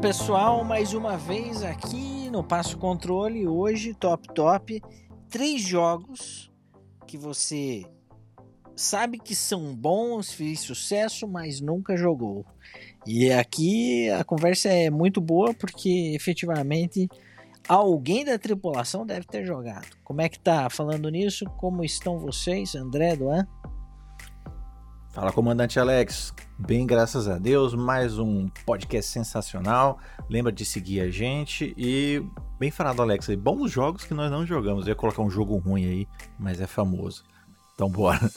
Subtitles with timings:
[0.00, 4.82] Pessoal, mais uma vez aqui no Passo Controle, hoje top top,
[5.28, 6.52] três jogos
[7.06, 7.84] que você
[8.76, 12.44] sabe que são bons, fez sucesso, mas nunca jogou.
[13.06, 17.08] E aqui a conversa é muito boa porque efetivamente
[17.66, 19.88] alguém da tripulação deve ter jogado.
[20.04, 20.68] Como é que tá?
[20.68, 23.46] Falando nisso, como estão vocês, André, Duan?
[25.16, 26.34] Fala, comandante Alex.
[26.58, 29.98] Bem, graças a Deus, mais um podcast sensacional.
[30.28, 32.22] Lembra de seguir a gente e
[32.58, 33.34] bem falado, Alex.
[33.36, 34.84] Bons jogos que nós não jogamos.
[34.84, 36.08] Eu ia colocar um jogo ruim aí,
[36.38, 37.24] mas é famoso.
[37.74, 38.30] Então bora.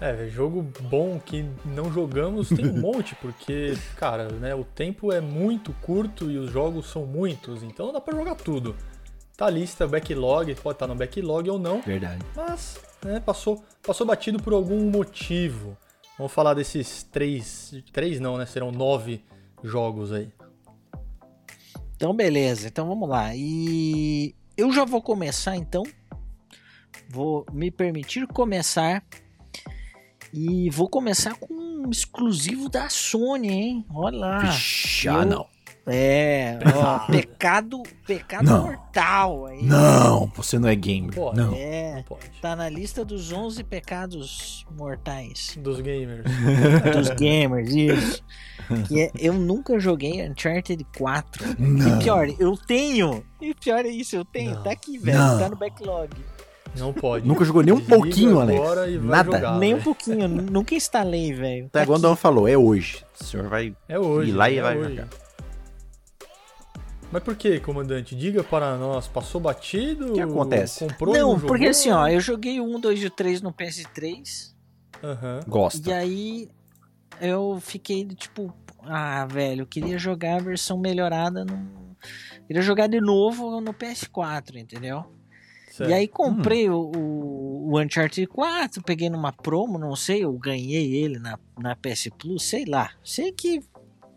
[0.00, 5.20] É, jogo bom que não jogamos tem um monte, porque, cara, né, o tempo é
[5.20, 8.74] muito curto e os jogos são muitos, então dá pra jogar tudo.
[9.36, 11.82] Tá a lista, backlog, pode estar no backlog ou não.
[11.82, 12.24] Verdade.
[12.34, 15.76] Mas, né, passou, passou batido por algum motivo.
[16.16, 17.74] Vamos falar desses três.
[17.92, 18.46] Três não, né?
[18.46, 19.22] Serão nove
[19.62, 20.32] jogos aí.
[21.96, 22.68] Então, beleza.
[22.68, 23.34] Então vamos lá.
[23.34, 25.82] E eu já vou começar então.
[27.08, 29.04] Vou me permitir começar.
[30.32, 33.86] E vou começar com um exclusivo da Sony, hein?
[33.90, 34.42] Olha lá.
[35.04, 35.46] Eu, ah, não.
[35.88, 38.62] É, ó, pecado, pecado Não.
[38.64, 39.62] mortal aí.
[39.62, 41.14] Não, você não é gamer.
[41.14, 41.36] Pode.
[41.36, 41.54] Não.
[41.54, 42.28] É, Pode.
[42.42, 46.24] tá na lista dos 11 pecados mortais Dos gamers.
[46.92, 48.22] dos gamers, isso.
[48.88, 51.54] Que é, eu nunca joguei Uncharted 4.
[51.56, 52.00] Não.
[52.00, 53.24] E pior, eu tenho.
[53.40, 54.54] E pior é isso, eu tenho.
[54.56, 54.62] Não.
[54.64, 55.16] Tá aqui, velho.
[55.16, 55.38] Não.
[55.38, 56.10] Tá no backlog.
[56.76, 57.26] Não pode.
[57.26, 58.60] Nunca jogou nem um pouquinho, Alex.
[59.02, 59.32] Nada.
[59.32, 60.26] jogar, Nem um pouquinho.
[60.50, 61.66] nunca instalei, velho.
[61.66, 62.02] Até Tá igual o.
[62.02, 63.04] Dom falou, é hoje.
[63.20, 63.72] O senhor vai.
[63.88, 64.30] É hoje.
[64.30, 64.90] E lá e é vai hoje.
[64.96, 65.08] jogar.
[67.16, 68.14] Mas por que, comandante?
[68.14, 69.08] Diga para nós.
[69.08, 70.10] Passou batido?
[70.10, 70.80] O que acontece?
[70.80, 74.52] Comprou Não, porque assim, ó, eu joguei o 1, 2 e o 3 no PS3.
[75.02, 75.40] Aham.
[75.48, 75.88] Gosta.
[75.88, 76.48] E aí
[77.18, 81.96] eu fiquei tipo, ah, velho, eu queria jogar a versão melhorada no.
[82.46, 85.06] Queria jogar de novo no PS4, entendeu?
[85.70, 85.88] Certo.
[85.88, 90.94] E aí comprei o, o, o Uncharted 4, peguei numa promo, não sei, eu ganhei
[90.96, 92.90] ele na, na PS Plus, sei lá.
[93.02, 93.62] Sei que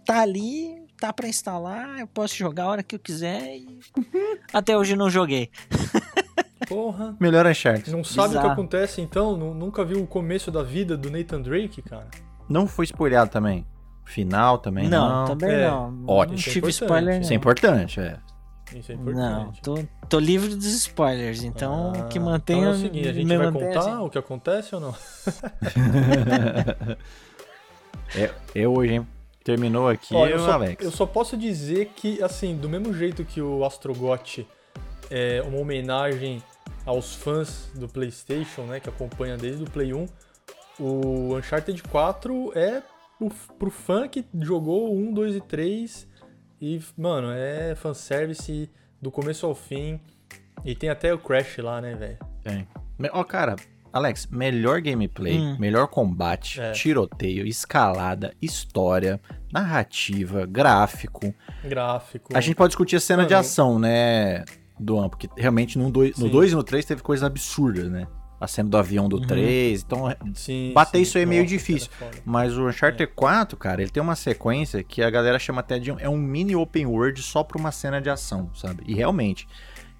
[0.03, 3.79] tá ali, tá pra instalar, eu posso jogar a hora que eu quiser e
[4.53, 5.49] até hoje não joguei.
[6.67, 7.15] Porra.
[7.19, 7.89] Melhor Uncharted.
[7.91, 8.51] Não sabe o que Bizarro.
[8.51, 9.35] acontece então?
[9.37, 12.07] Nu- Nunca viu o começo da vida do Nathan Drake, cara?
[12.47, 13.65] Não foi spoilhado também.
[14.05, 15.25] Final também não, não.
[15.37, 16.03] também É, não.
[16.07, 16.33] ótimo.
[16.33, 16.83] Não Isso é tive importante.
[16.83, 17.21] spoiler não.
[17.21, 18.17] Isso é importante, é.
[18.75, 19.61] Isso é Não, importante.
[19.61, 22.59] tô, tô livre dos spoilers, então Ah, que mantenha.
[22.59, 23.91] Então é o seguinte, a gente vai contar assim.
[23.93, 24.93] o que acontece ou não?
[28.15, 28.29] é.
[28.55, 29.07] É hoje, hein?
[29.49, 30.85] Terminou aqui Olha, eu, o só, Alex.
[30.85, 34.45] eu só posso dizer que, assim, do mesmo jeito que o Astrogot
[35.09, 36.43] é uma homenagem
[36.85, 40.05] aos fãs do PlayStation, né, que acompanha desde o Play 1,
[40.79, 42.83] o Uncharted 4 é
[43.17, 46.07] pro, pro fã que jogou o 1, 2 e 3
[46.61, 48.69] e, mano, é fanservice
[49.01, 49.99] do começo ao fim
[50.63, 52.17] e tem até o Crash lá, né, velho?
[52.43, 52.67] Tem.
[53.11, 53.55] Ó, cara,
[53.91, 55.57] Alex, melhor gameplay, Hum.
[55.59, 56.71] melhor combate, É.
[56.73, 59.19] tiroteio, escalada, história,
[59.51, 61.33] narrativa, gráfico.
[61.63, 62.35] Gráfico.
[62.35, 64.43] A gente pode discutir a cena de Mano, ação, né,
[64.79, 65.09] Duan?
[65.09, 66.31] Porque realmente no 2 no Sim.
[66.31, 68.07] dois e no 3 teve coisas absurdas, né?
[68.41, 69.27] A cena do avião do Uhum.
[69.27, 70.15] 3, então...
[70.33, 71.01] Sim, bater sim.
[71.03, 71.89] isso aí é meio difícil.
[72.23, 75.91] Mas o Uncharted 4, cara, ele tem uma sequência que a galera chama até de...
[75.91, 78.81] um- É um mini open world só pra uma cena de ação, sabe?
[78.87, 79.45] E realmente,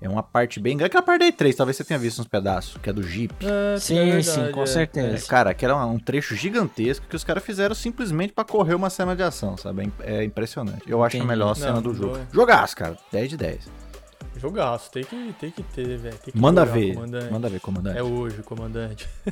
[0.02, 0.88] é uma parte bem grande.
[0.88, 3.34] Aquela parte da E3, talvez você tenha visto uns pedaços, que é do Jeep.
[3.46, 4.66] É, Sim, é verdade, sim, com é.
[4.66, 5.28] certeza.
[5.28, 9.16] Cara, que era um trecho gigantesco que os caras fizeram simplesmente pra correr uma cena
[9.16, 9.82] de ação, sabe?
[9.82, 10.84] É im- É impressionante.
[10.88, 12.14] Eu acho a melhor cena Não, do jogo.
[12.14, 12.28] doido.
[12.34, 12.98] Jogaço, cara.
[13.12, 13.68] 10 de 10.
[14.38, 16.16] Jogaço, tem que, tem que ter, velho.
[16.34, 16.94] Manda jogar, ver.
[16.94, 17.32] comandante.
[17.34, 17.98] Manda ver, comandante.
[17.98, 19.10] É hoje, comandante.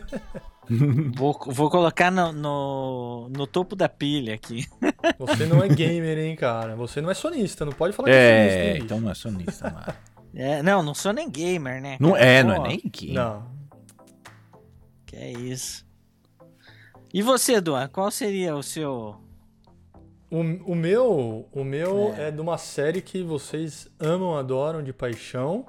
[1.15, 4.65] Vou, vou colocar no, no, no topo da pilha aqui.
[5.18, 6.75] Você não é gamer, hein, cara.
[6.75, 9.13] Você não é sonista, não pode falar que é É, sonista, hein, então não é
[9.13, 9.94] sonista, mano.
[10.39, 11.98] É, não, não sou nem gamer, né?
[12.00, 12.24] Não cara?
[12.25, 12.89] é, não é Pô, nem bicho?
[12.94, 13.13] game.
[13.16, 13.48] Não.
[15.06, 15.84] Que é isso.
[17.12, 19.16] E você, Duan, qual seria o seu.
[20.30, 22.28] O, o meu, o meu É.
[22.28, 22.31] é.
[22.31, 25.66] de uma série que vocês amam, adoram de paixão.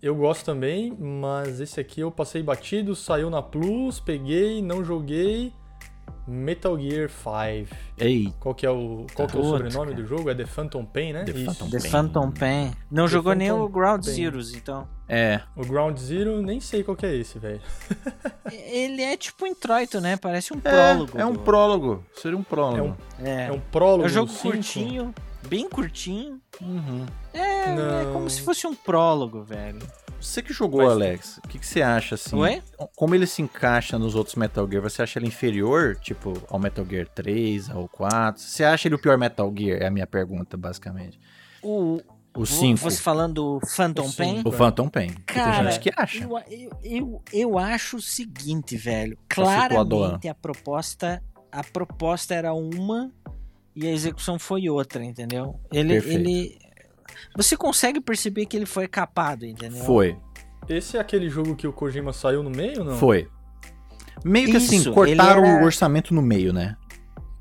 [0.00, 5.52] Eu gosto também, mas esse aqui eu passei batido, saiu na Plus, peguei, não joguei.
[6.26, 7.74] Metal Gear 5.
[7.98, 9.94] Ei, Qual que é o, qual que é o sobrenome cara.
[10.02, 10.30] do jogo?
[10.30, 11.24] É The Phantom Pain, né?
[11.24, 11.44] The Isso.
[11.46, 11.90] Phantom The Pain.
[11.90, 12.72] Phantom Pain.
[12.90, 14.14] Não The jogou nem Phantom o Ground Pain.
[14.14, 14.86] Zeroes, então.
[15.08, 15.40] é.
[15.56, 17.60] O Ground Zero, nem sei qual que é esse, velho.
[18.50, 20.16] Ele é tipo um introito, né?
[20.16, 21.18] Parece um É, prólogo.
[21.18, 22.04] é um do- prólogo.
[22.14, 22.96] Seria um prólogo.
[23.20, 23.46] É um- É.
[23.48, 25.14] É um prólogo É um jogo curtinho,
[25.48, 26.40] bem curtinho.
[26.60, 27.06] Uhum.
[27.32, 27.40] É,
[28.02, 29.80] é como se fosse um prólogo, velho.
[30.22, 32.36] Você que jogou, Mas- Alex, o que, que você acha, assim?
[32.36, 32.62] Oi?
[32.96, 34.82] Como ele se encaixa nos outros Metal Gear?
[34.82, 38.40] Você acha ele inferior, tipo, ao Metal Gear 3, ao 4?
[38.40, 39.82] Você acha ele o pior Metal Gear?
[39.82, 41.18] É a minha pergunta, basicamente.
[41.62, 42.00] O,
[42.34, 42.78] O 5.
[42.78, 44.42] Você falando do Phantom O Pain?
[44.44, 45.10] O Phantom Pain.
[45.26, 46.24] Cara, tem gente que acha.
[46.24, 49.18] Eu, eu, eu, eu acho o seguinte, velho.
[49.28, 53.12] Claramente a proposta, a proposta era uma
[53.74, 55.58] e a execução foi outra, entendeu?
[55.72, 56.18] Ele, Perfeito.
[56.20, 56.58] ele.
[57.36, 59.84] Você consegue perceber que ele foi capado, entendeu?
[59.84, 60.16] Foi,
[60.68, 62.96] Esse é aquele jogo que o Kojima saiu no meio, não?
[62.96, 63.28] foi.
[64.24, 66.76] Meio que assim, Isso, cortaram ele era- o orçamento no meio, né?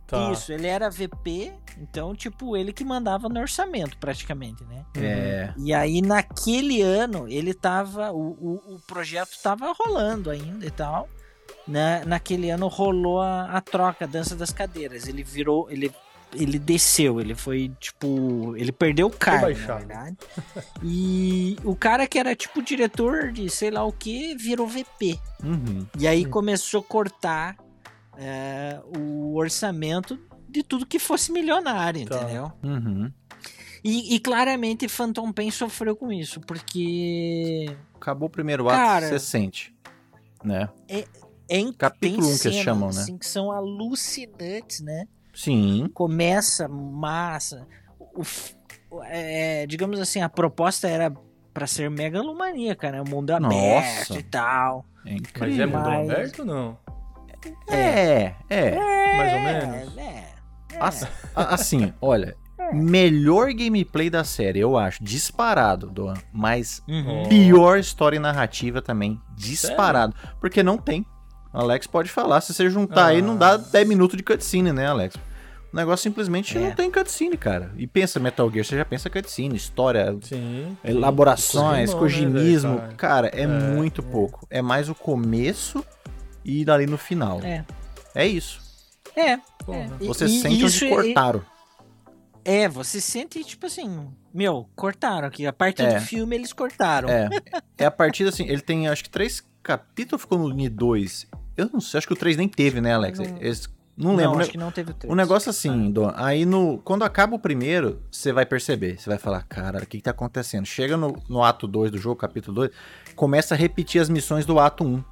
[0.08, 0.32] Tá.
[0.32, 4.84] Isso, ele era VP, então, tipo, ele que mandava no orçamento, praticamente, né?
[4.98, 5.54] É.
[5.58, 8.12] E aí, naquele ano, ele tava.
[8.12, 11.08] O, o, o projeto tava rolando ainda e tal.
[11.68, 15.08] Na, naquele ano rolou a, a troca, a dança das cadeiras.
[15.08, 15.70] Ele virou.
[15.72, 15.92] Ele,
[16.34, 18.56] ele desceu, ele foi tipo.
[18.56, 20.18] Ele perdeu o cargo, na verdade.
[20.84, 25.20] E o cara que era tipo diretor de sei lá o que virou VP.
[25.44, 25.86] Uhum.
[26.00, 26.30] E aí Hum.
[26.30, 27.58] começou a cortar
[28.18, 32.22] é, o orçamento de tudo que fosse milionário, Tá.
[32.22, 32.52] entendeu?
[32.64, 33.12] Uhum.
[33.84, 39.20] E, e claramente Phantom Pain sofreu com isso, porque Acabou o primeiro ato, Cara- você
[39.20, 39.74] sente.
[40.44, 40.70] Né?
[40.90, 41.06] é
[41.60, 43.02] in- Capítulo tem um que eles chamam, né?
[43.02, 45.06] assim, que são alucinantes, né?
[45.34, 45.90] Sim.
[45.94, 47.68] Começa massa.
[48.00, 48.22] O,
[49.06, 51.12] é, digamos assim, a proposta era
[51.54, 53.02] pra ser megalomaníaca, né?
[53.02, 54.20] O mundo aberto Nossa.
[54.20, 54.86] e tal.
[55.06, 56.78] É Mas é mundo Mas- aberto ou não?
[57.70, 58.76] É, é.
[59.18, 59.98] Mais ou É, menos?
[59.98, 60.34] é, é.
[60.80, 62.36] As- Assim, olha,
[62.74, 66.14] melhor gameplay da série, eu acho, disparado, Doan.
[66.32, 67.24] Mas Uhum.
[67.28, 70.16] pior história e narrativa também, disparado.
[70.40, 71.06] Porque não tem.
[71.54, 73.58] Alex pode falar, se você juntar aí, não dá Ah.
[73.58, 75.16] 10 minutos de cutscene, né, Alex?
[75.74, 76.62] O negócio simplesmente É.
[76.62, 77.72] não tem cutscene, cara.
[77.78, 80.78] E pensa Metal Gear, você já pensa cutscene, história, Sim.
[80.84, 84.46] elaborações, Kojimão, né, cara, é, É, muito pouco.
[84.50, 85.84] É mais o começo
[86.44, 87.40] e dali no final.
[87.42, 87.66] É.
[88.16, 88.60] É isso.
[89.16, 89.38] É.
[89.66, 89.90] Porra.
[90.00, 91.42] E- Você e sente isso onde é- cortaram.
[92.44, 95.46] É, você sente, tipo assim, meu, cortaram aqui.
[95.46, 95.96] A parte É.
[96.00, 97.08] do filme eles cortaram.
[97.08, 97.30] É.
[97.78, 101.28] É a partir assim, ele tem acho que três capítulos, ficou no Ni 2.
[101.64, 103.20] Eu não sei, acho que o 3 nem teve, né, Alex?
[103.20, 104.32] Não- Eles- não lembro.
[104.32, 104.42] Não, né?
[104.44, 105.12] acho que não teve três.
[105.12, 109.20] O negócio assim, Dom, aí no, quando acaba o primeiro, você vai perceber, você vai
[109.20, 110.66] falar, cara, o que, que tá acontecendo?
[110.66, 112.72] Chega no, no ato 2 do jogo, capítulo 2,
[113.16, 115.04] começa a repetir as missões do ato 1.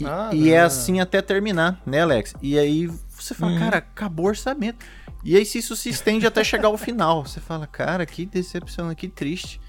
[0.00, 2.34] E, Ah, e é assim até terminar, né, Alex?
[2.42, 3.58] E aí você fala, Uhum.
[3.58, 4.84] cara, acabou o orçamento.
[5.24, 7.24] E aí se isso se estende até chegar ao final.
[7.24, 9.60] Você fala, cara, que decepção, que triste.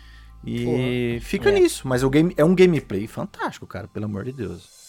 [0.45, 1.53] E fica É.
[1.53, 4.82] nisso, mas o game, é um gameplay fantástico, cara, pelo amor de Deus.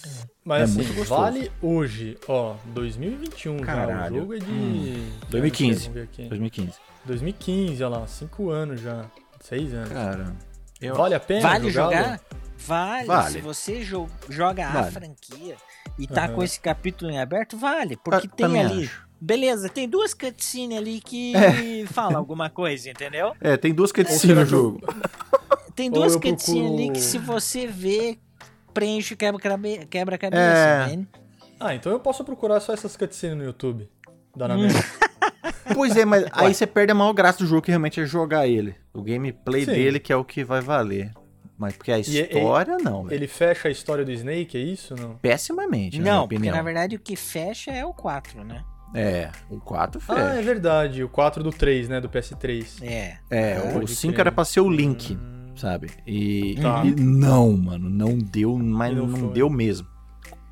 [0.44, 3.64] Mas É assim, vale hoje, ó, 2021 já.
[3.64, 4.16] Caralho.
[4.16, 4.50] O jogo é de.
[4.50, 5.80] Hum, de 2015.
[5.80, 6.28] Vamos ver aqui.
[6.28, 6.72] 2015.
[7.04, 9.04] 2015, olha lá, 5 anos já.
[9.40, 9.88] 6 anos.
[9.90, 10.36] Cara,
[10.80, 11.40] eu, Vale a pena?
[11.48, 12.20] Vale jogar?
[12.58, 13.06] Vale.
[13.06, 13.30] Vale.
[13.32, 14.90] Se você jo- joga a Vale.
[14.92, 15.56] franquia
[15.98, 16.34] e tá Aham.
[16.34, 17.96] com esse capítulo em aberto, vale.
[18.02, 18.84] Porque ta- tem ali.
[18.84, 19.04] acho.
[19.20, 21.32] Beleza, tem duas cutscenes ali que
[21.92, 23.34] fala alguma coisa, entendeu?
[23.40, 24.80] É, tem duas cutscenes no eu- jogo.
[25.74, 28.18] Tem duas eu cutscenes procuro- ali que se você vê,
[28.74, 30.86] preenche quebra-cabe- quebra-cabeça, É.
[30.88, 31.08] entende?
[31.60, 33.88] Ah, então eu posso procurar só essas cutscenes no YouTube.
[34.36, 34.68] Dá na Hum.
[35.74, 38.46] Pois é, mas aí você perde a maior graça do jogo, que realmente é jogar
[38.46, 38.74] ele.
[38.92, 39.72] O gameplay Sim.
[39.72, 41.10] dele que é o que vai valer.
[41.56, 43.10] Mas porque a E- e- história, não.
[43.10, 44.94] Ele fecha a história do Snake, é isso?
[44.94, 45.16] Não?
[45.16, 46.56] Pessimamente, na minha Não, porque opinião.
[46.56, 48.62] na verdade o que fecha é o 4, né?
[48.94, 50.30] É, o 4 fecha.
[50.32, 51.02] Ah, é verdade.
[51.02, 52.00] O 4 do 3, né?
[52.00, 52.82] Do PS3.
[52.82, 53.16] É.
[53.30, 54.20] É, o Pode 5 crer.
[54.26, 55.33] era pra ser o Link, Hum.
[55.56, 55.90] Sabe?
[56.06, 56.84] E, Tá.
[56.84, 59.86] e não, mano, não deu, mas não, não deu mesmo.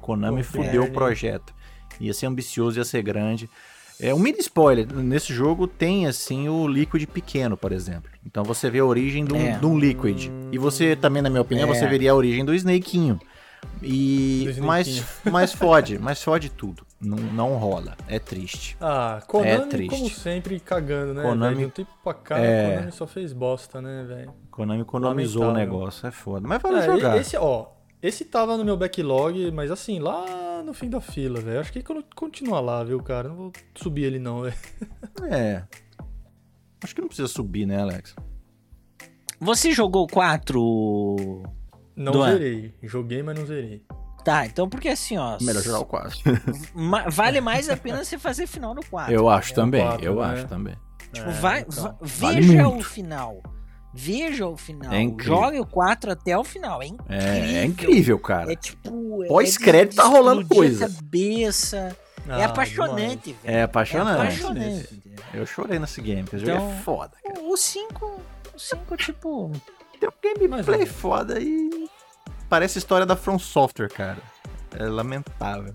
[0.00, 1.54] Konami Pô, fudeu o merda, projeto.
[2.00, 3.48] Ia ser ambicioso, ia ser grande.
[4.00, 4.92] É um mini spoiler.
[4.92, 8.10] Nesse jogo tem assim o Liquid pequeno, por exemplo.
[8.26, 9.60] Então você vê a origem de um, É.
[9.80, 10.28] Liquid.
[10.50, 11.74] E você também, na minha opinião, É.
[11.74, 13.20] você veria a origem do Snakinho.
[13.80, 15.04] E Do Snakinho.
[15.30, 16.84] mas fode, mas fode tudo.
[17.02, 17.96] Não, não rola.
[18.06, 18.76] É triste.
[18.80, 19.90] Ah, Konami, É triste.
[19.90, 21.22] como sempre, cagando, né?
[21.22, 21.56] Konami-?
[21.58, 22.74] De um tempo pra cá, É.
[22.76, 24.32] Konami só fez bosta, né, velho?
[24.50, 26.06] Konami economizou o negócio.
[26.06, 26.46] É foda.
[26.46, 27.16] Mas vamos É, jogar.
[27.18, 27.66] Esse, ó,
[28.00, 31.58] esse tava no meu backlog, mas assim, lá no fim da fila, velho.
[31.60, 31.82] Acho que
[32.14, 33.28] continua lá, viu, cara?
[33.28, 34.54] Não vou subir ele não, velho.
[35.30, 35.64] É.
[36.84, 38.14] Acho que não precisa subir, né, Alex?
[39.40, 41.42] Você jogou o 4?
[41.96, 42.32] Não Duan.
[42.32, 42.74] zerei.
[42.82, 43.84] Joguei, mas não zerei.
[44.24, 45.36] Tá, então porque assim, ó.
[45.40, 46.18] Melhor jogar o 4.
[46.74, 49.12] ma- Vale mais a pena você fazer final no 4.
[49.12, 50.24] Eu acho É, também, quatro, eu né?
[50.32, 50.76] acho também.
[51.12, 51.84] Tipo, É, vai, então.
[51.84, 52.80] va- Vale veja muito.
[52.80, 53.42] o final.
[53.94, 54.92] Veja o final.
[54.92, 55.04] É.
[55.22, 56.80] Jogue o 4 até o final.
[56.82, 57.16] É incrível.
[57.18, 58.52] É, é incrível, cara.
[58.52, 59.22] É tipo.
[59.24, 60.88] é Pós-crédito tá rolando coisa.
[60.88, 61.96] Cabeça.
[62.28, 63.56] é Ah, apaixonante, velho.
[63.56, 64.10] É apaixonante.
[64.18, 65.02] É apaixonante.
[65.34, 67.40] Eu chorei nesse game, porque jogo Então- é foda, cara.
[67.42, 68.20] O 5,
[68.54, 69.52] o 5, tipo.
[70.00, 71.86] Tem um gameplay foda e
[72.52, 74.18] parece história da From Software, cara.
[74.78, 75.72] É lamentável.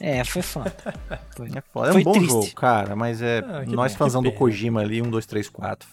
[0.00, 0.74] É, foi foda.
[1.36, 1.48] Foi.
[1.54, 1.90] É foda.
[1.90, 2.28] É Foi um bom triste.
[2.28, 3.38] jogo, cara, mas é.
[3.38, 4.32] Ah, nós que do.
[4.32, 5.88] Kojima ali, um, dois, três, quatro.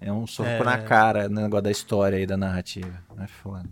[0.00, 0.64] É um soco É.
[0.64, 3.02] na cara, né, negócio da história aí, da narrativa.
[3.20, 3.68] É foda.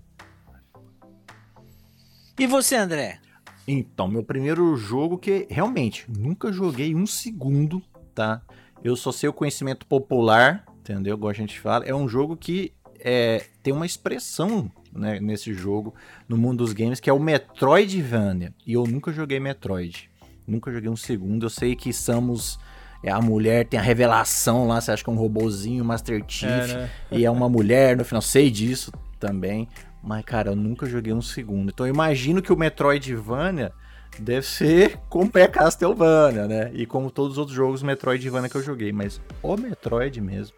[2.39, 3.19] E você, André?
[3.67, 7.83] Então, meu primeiro jogo que realmente nunca joguei um segundo,
[8.15, 8.43] tá?
[8.85, 11.17] Eu só sei o conhecimento popular, entendeu?
[11.17, 11.83] Igual a gente fala.
[11.87, 12.75] É um jogo que
[13.05, 15.95] é, tem uma expressão né, nesse jogo,
[16.29, 18.53] no mundo dos games, que é o Metroidvania.
[18.67, 20.11] E eu nunca joguei Metroid.
[20.47, 21.47] Nunca joguei um segundo.
[21.47, 22.59] Eu sei que Samus
[23.03, 26.51] é a mulher, tem a revelação lá, você acha que é um robozinho, Master Chief,
[26.51, 26.91] É, né?
[27.11, 28.23] e é uma mulher no final.
[28.23, 29.69] Sei disso também.
[30.03, 31.71] Mas, cara, eu nunca joguei um segundo.
[31.71, 33.73] Então eu imagino que o Metroidvania
[34.19, 36.71] deve ser como é Castlevania, né?
[36.75, 38.93] E como todos os outros jogos Metroidvania que eu joguei.
[38.93, 40.57] Mas o Metroid mesmo,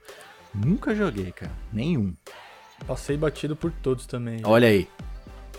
[0.54, 1.52] nunca joguei, cara.
[1.72, 2.14] Nenhum.
[2.86, 4.40] Passei batido por todos também.
[4.44, 4.88] Olha aí.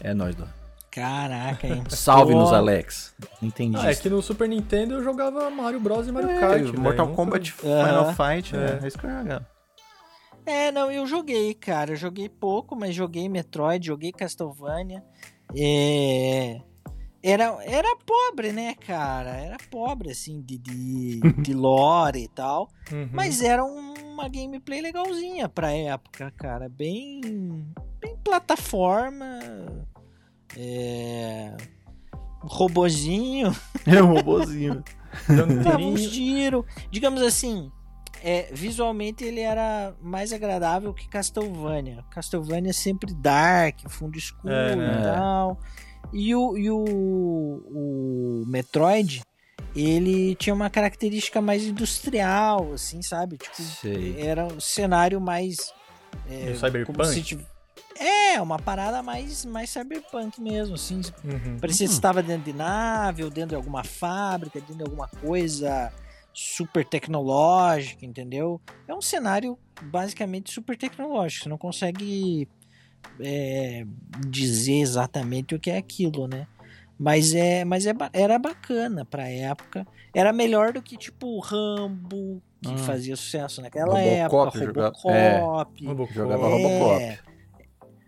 [0.02, 0.46] É nóis, Dó.
[0.92, 1.84] Caraca, hein?
[1.90, 2.54] Salve-nos.
[2.54, 3.14] Alex.
[3.42, 3.78] Entendi.
[3.80, 6.64] Ah, é que no Super Nintendo eu jogava Mario Bros e Mario É, Kart.
[6.78, 7.52] Mortal Nunca- Kombat.
[7.52, 8.80] Final Fight, né?
[8.82, 8.86] É.
[8.86, 9.48] É isso que eu jogava.
[10.46, 11.92] É, não, eu joguei, cara.
[11.94, 15.04] Eu joguei pouco, mas joguei Metroid, joguei Castlevania.
[15.58, 16.62] É...
[17.24, 19.32] Era, era pobre, né, cara?
[19.32, 22.70] Era pobre, assim, de, de, de lore e tal.
[22.92, 23.10] Uhum.
[23.12, 26.70] Mas era um- uma gameplay legalzinha pra época, cara.
[26.70, 27.22] Bem,
[28.00, 29.40] bem plataforma.
[30.58, 31.56] É...
[32.42, 33.56] Robozinho.
[33.86, 34.84] É um robozinho.
[35.30, 36.66] Dando Dava uns tiro.
[36.90, 37.72] Digamos assim,
[38.24, 42.04] é, visualmente ele era mais agradável que Castlevania.
[42.10, 45.00] Castlevania é sempre dark, fundo escuro É, né?
[45.00, 45.60] e tal.
[46.12, 49.22] E o, e o, o Metroid,
[49.76, 53.38] ele tinha uma característica mais industrial, assim, sabe?
[53.38, 54.20] Tipo, Sei.
[54.22, 55.74] era um cenário mais.
[56.30, 56.86] É, Cyberpunk?
[56.98, 57.46] como se tiv-
[58.00, 61.02] É, uma parada mais, mais cyberpunk mesmo, assim.
[61.24, 61.58] Uhum.
[61.60, 65.08] Parecia que você estava dentro de nave, ou dentro de alguma fábrica, dentro de alguma
[65.08, 65.92] coisa
[66.34, 68.60] super tecnológica, entendeu?
[68.88, 71.44] É um cenário basicamente super tecnológico.
[71.44, 72.48] Você não consegue
[73.20, 73.86] é,
[74.28, 76.48] dizer exatamente o que é aquilo, né?
[76.98, 79.86] Mas é, mas é, era bacana pra época.
[80.14, 82.78] Era melhor do que tipo Rambo, que Hum.
[82.78, 85.86] fazia sucesso naquela Robocop, época, jogava- Robocop.
[85.86, 86.14] Robocop.
[86.14, 87.20] Jogava É, Robocop.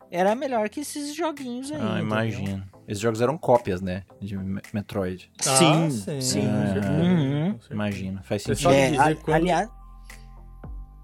[0.10, 1.80] Era melhor que esses joguinhos aí.
[1.82, 2.64] Ah, imagino.
[2.88, 4.04] Esses jogos eram cópias, né?
[4.22, 5.30] De Me- Metroid.
[5.46, 6.42] Ah, Sim, sim, sim.
[6.48, 7.60] com certeza, Uhum.
[7.72, 8.24] Imagino.
[8.24, 8.72] Faz Você sentido.
[8.72, 9.70] sabe É, a- quando- aliás,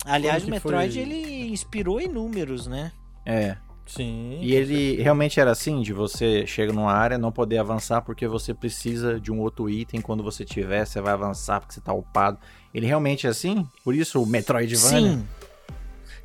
[0.05, 2.93] aliás, o Metroid foi- ele inspirou inúmeros, né?
[3.25, 3.57] É.
[3.85, 4.37] Sim.
[4.41, 8.53] E ele realmente era assim, de você chega numa área não poder avançar porque você
[8.53, 12.37] precisa de um outro item, quando você tiver, você vai avançar porque você tá upado.
[12.73, 13.67] Ele realmente é assim?
[13.83, 15.13] Por isso o Metroidvania?
[15.17, 15.27] Sim.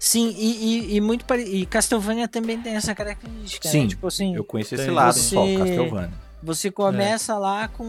[0.00, 1.43] Sim, e, e- e muito pare...
[1.43, 3.69] E Castlevania também tem essa característica.
[3.69, 3.88] Sim, né?
[3.88, 6.11] Tipo assim, Eu conheci esse lado você- só, Castlevania.
[6.41, 7.85] você começa lá com.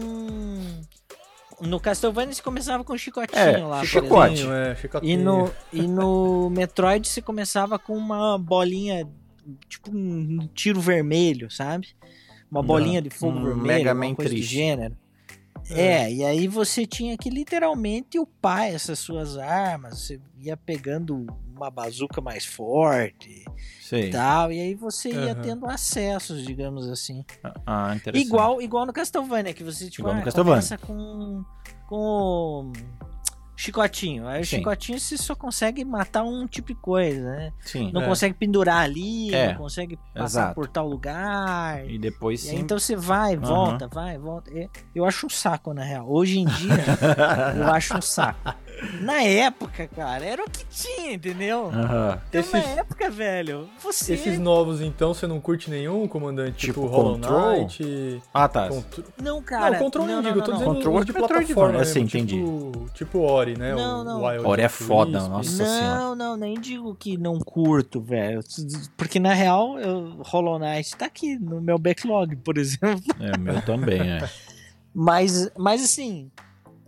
[1.60, 3.84] No Castlevania você começava com um chicotinho É, lá.
[3.84, 4.40] chicote.
[4.42, 4.76] exemplo.
[4.80, 9.06] Chicotinho, é, E no, e no Metroid você começava com uma bolinha,
[9.68, 11.88] tipo um tiro vermelho, sabe?
[12.50, 14.54] Uma bolinha de fogo um vermelho, Mega Man coisa do triste.
[14.54, 14.96] gênero.
[15.68, 16.12] É.
[16.12, 22.20] e aí você tinha que literalmente upar essas suas armas, você ia pegando uma bazuca
[22.20, 23.44] mais forte
[23.80, 24.08] Sei.
[24.08, 25.42] e tal, e aí você ia Aham.
[25.42, 27.24] tendo acessos, digamos assim.
[27.66, 28.26] Ah, interessante.
[28.26, 31.44] Igual, igual no Castlevania, que você tipo, Igual no ah, começa com,
[31.86, 32.72] com
[33.60, 34.26] chicotinho.
[34.26, 34.56] Aí o Sim.
[34.58, 37.52] chicotinho você só consegue matar um tipo de coisa, né?
[37.60, 37.90] Sim.
[37.92, 38.06] Não É.
[38.06, 40.54] consegue pendurar ali, É, não consegue passar exato.
[40.54, 41.88] por tal lugar.
[41.88, 44.50] E depois E aí, então você vai, volta, vai, volta.
[44.56, 46.06] É, Eu acho um saco, na real.
[46.10, 46.74] Hoje em dia,
[47.56, 48.54] eu acho um saco.
[49.00, 51.66] Na época, cara, era o que tinha, entendeu?
[51.66, 52.18] Aham.
[52.28, 54.14] Então, na Esses- época, velho, você.
[54.14, 56.66] Esses novos, então, você não curte nenhum, comandante?
[56.66, 57.58] Tipo Tipo, Hollow Control?
[57.58, 58.22] Knight...
[58.32, 58.68] Ah, tá.
[58.68, 59.04] Contro...
[59.20, 59.70] Não, cara.
[59.72, 60.58] não, Control não, não, não, digo, não, tô não.
[60.58, 63.74] dizendo Control os é de plataforma assim, mesmo, tipo, tipo Ori, né?
[63.74, 64.24] Não, o não.
[64.24, 65.50] Wild Ori é foda, nossa.
[65.50, 65.94] senhora.
[65.98, 68.40] Não, não, nem digo que não curto, velho.
[68.96, 73.02] Porque na real, eu, Hollow Knight tá aqui no meu backlog, por exemplo.
[73.20, 74.28] É, o meu também, é.
[74.94, 76.30] Mas, mas assim,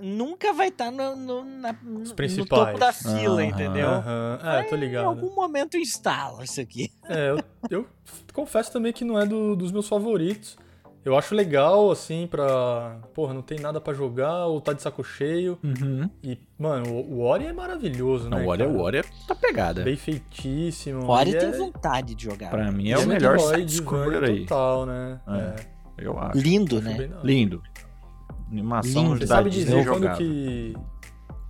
[0.03, 3.45] nunca vai estar no, no, na- no- no topo da fila, Aham.
[3.45, 3.89] entendeu?
[3.89, 5.05] Aham, É, tô Em ligado.
[5.07, 6.91] algum momento instala isso aqui.
[7.09, 7.39] É, eu,
[7.71, 7.87] eu
[8.33, 10.57] confesso também que não é do- dos meus favoritos.
[11.05, 13.01] Eu acho legal, assim, pra.
[13.13, 15.59] Porra, não tem nada pra jogar, ou tá de saco cheio.
[15.65, 16.09] Uhum.
[16.23, 18.37] E, mano, o, o Ori é maravilhoso, né?
[18.39, 18.79] Não, o Ori é cara?
[18.79, 19.83] o Ori é tá pegada.
[19.83, 21.09] Bem feitíssimo.
[21.09, 22.51] Ori e tem é, vontade de jogar.
[22.51, 24.41] Pra mim e é o melhor side-scroller aí.
[24.47, 25.21] total, né?
[25.27, 25.33] É.
[25.41, 26.07] É.
[26.07, 26.39] Eu acho.
[26.39, 27.11] Lindo, Acho né?
[27.25, 27.63] Lindo.
[28.53, 29.19] Animação Lindo.
[29.19, 30.17] Você sabe dizer quando jogável.
[30.19, 30.77] que.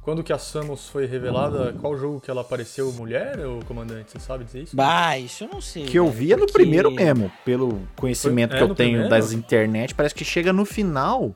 [0.02, 4.12] quando que a Samus foi revelada, qual jogo que ela apareceu mulher, o comandante?
[4.12, 4.76] Você sabe dizer isso?
[4.76, 5.85] Bah, isso eu não sei.
[5.87, 8.90] Que eu via no porque- primeiro mesmo, pelo conhecimento Foi- é, que eu no tenho
[8.90, 9.11] primeiro?
[9.11, 11.35] das internet, parece que chega no final,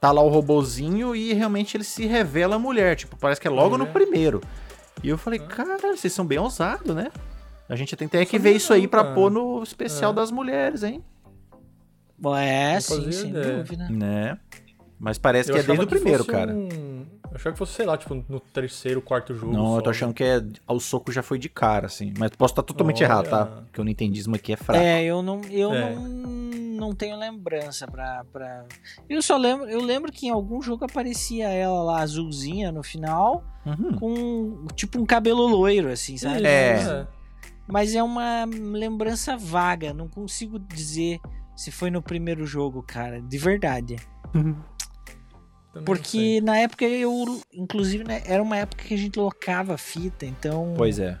[0.00, 3.78] tá lá o robozinho e realmente ele se revela mulher, tipo, parece que é logo
[3.78, 3.92] no Mulher.
[3.92, 4.40] primeiro.
[5.02, 7.10] E eu falei, cara, vocês são bem ousados, né?
[7.68, 9.14] A gente tem, que ver isso aí não, pra cara.
[9.14, 10.14] pôr no especial É.
[10.14, 11.02] das mulheres, hein?
[12.38, 13.56] É, Não sim, sem ideia.
[13.58, 13.88] dúvida.
[13.90, 14.38] Né?
[14.98, 16.52] Mas parece Eu que é desde o primeiro, cara.
[16.54, 19.52] um- Eu achava que fosse, sei lá, tipo, no terceiro, quarto jogo.
[19.52, 19.78] Não, só.
[19.78, 22.14] eu tô achando que é, ao soco já foi de cara, assim.
[22.16, 23.10] Mas posso estar totalmente Olha.
[23.10, 23.44] errado, tá?
[23.46, 24.80] Porque o nintendismo aqui é fraco.
[24.80, 25.94] É, eu não, eu É.
[25.96, 28.64] não, não tenho lembrança pra, pra.
[29.08, 33.42] Eu só lembro, eu lembro que em algum jogo aparecia ela lá azulzinha no final,
[33.66, 33.96] Uhum.
[33.98, 36.36] com tipo um cabelo loiro, assim, sabe?
[36.36, 37.06] Isso, É.
[37.66, 41.18] Mas é uma lembrança vaga, não consigo dizer
[41.56, 43.96] se foi no primeiro jogo, cara, de verdade.
[45.74, 50.24] Também Porque na época eu, inclusive, né, era uma época que a gente locava fita,
[50.24, 50.72] então.
[50.76, 51.18] Pois é.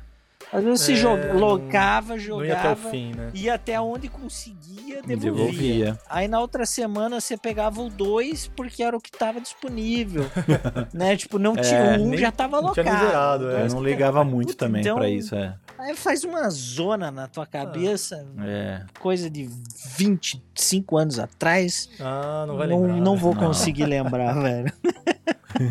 [0.52, 3.30] Às vezes você É, joga, não- locava, Não ia até o jogava, fim, né?
[3.34, 5.16] ia até onde conseguia, devolvia.
[5.32, 5.98] Devolvia.
[6.08, 10.24] Aí na outra semana você pegava o 2 porque era o que tava disponível.
[10.94, 11.16] né?
[11.16, 11.76] Tipo, não tinha.
[11.76, 13.00] É, o 1 um nem- já tava não tinha locado.
[13.00, 13.62] nem zerado, é.
[13.62, 15.54] Eu não ligava muito Puta, também então- pra isso, é.
[15.78, 18.84] Aí faz uma zona na tua cabeça, É.
[19.00, 19.48] coisa de
[19.96, 21.90] 25 anos atrás.
[22.00, 23.00] Ah, não vai não, lembrar.
[23.00, 23.20] não né?
[23.20, 23.46] vou Não.
[23.48, 24.72] conseguir lembrar, velho.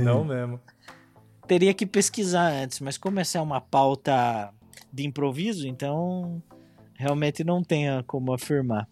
[0.04, 0.60] Não mesmo.
[1.48, 4.54] Teria que pesquisar antes, mas como essa é uma pauta
[4.92, 6.42] de improviso, então
[6.96, 8.88] realmente não tenha como afirmar.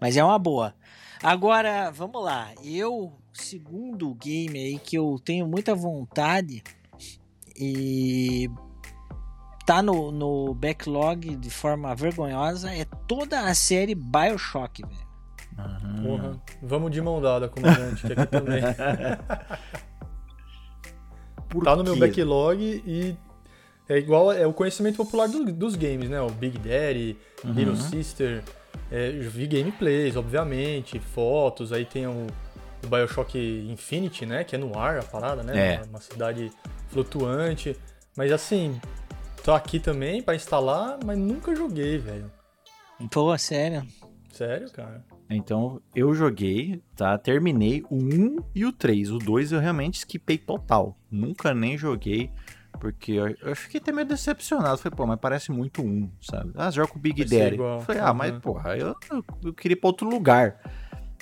[0.00, 0.74] Mas é uma boa.
[1.22, 2.52] Agora, vamos lá.
[2.64, 6.62] Eu, segundo game aí que eu tenho muita vontade
[7.54, 8.48] e
[9.70, 15.08] tá no, no backlog de forma vergonhosa é toda a série BioShock, velho.
[15.58, 16.02] Uhum.
[16.02, 16.42] Porra.
[16.60, 18.60] Vamos de mão dada, comandante, que aqui também.
[21.48, 23.16] Por tá no meu backlog e
[23.88, 26.20] é igual, é o conhecimento popular do- dos games, né?
[26.20, 27.52] O Big Daddy, Uhum.
[27.52, 28.42] Little Sister.
[28.90, 32.26] É, eu vi gameplays, obviamente, fotos, aí tem o,
[32.84, 33.38] o Bioshock
[33.70, 34.42] Infinity, né?
[34.44, 35.74] Que é no ar a parada, né?
[35.74, 35.76] É.
[35.78, 36.50] Uma, uma cidade
[36.88, 37.76] flutuante.
[38.16, 38.80] Mas assim,
[39.44, 42.30] tô aqui também pra instalar, mas nunca joguei, velho.
[43.10, 43.82] Pô, sério.
[44.32, 45.04] Sério, cara?
[45.28, 47.16] Então, eu joguei, tá?
[47.16, 49.10] Terminei o 1 e o 3.
[49.10, 50.96] O 2 eu realmente skipei total.
[51.10, 52.30] Nunca nem joguei,
[52.80, 54.78] porque eu, eu fiquei até meio decepcionado.
[54.78, 56.52] Falei, pô, mas parece muito um, sabe?
[56.56, 57.54] Ah, joga com o Big Vai Daddy.
[57.54, 57.80] igual.
[57.82, 58.40] Falei, ah, mas Uhum.
[58.40, 60.58] porra, eu, eu, eu queria ir pra outro lugar.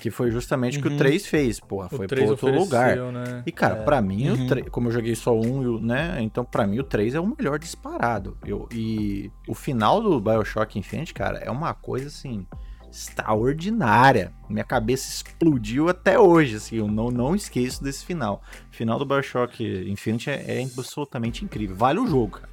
[0.00, 0.94] Que foi justamente o que Uhum.
[0.94, 1.88] o 3 fez, porra.
[1.88, 2.64] Foi o pra 3 outro ofereceu,
[3.06, 3.12] lugar.
[3.12, 3.42] né?
[3.44, 3.82] E, cara, É.
[3.82, 4.44] pra mim, Uhum.
[4.44, 6.18] o 3, como eu joguei só um, e né?
[6.20, 8.36] Então, pra mim, o 3 é o melhor disparado.
[8.46, 12.46] Eu, e o final do Bioshock Infinite, cara, é uma coisa assim.
[12.90, 14.32] Extraordinária.
[14.48, 16.76] Minha cabeça explodiu até hoje, assim.
[16.76, 18.42] Eu não, não esqueço desse final.
[18.72, 21.76] O final do Bioshock Infinite é, é absolutamente incrível.
[21.76, 22.48] Vale o jogo, cara.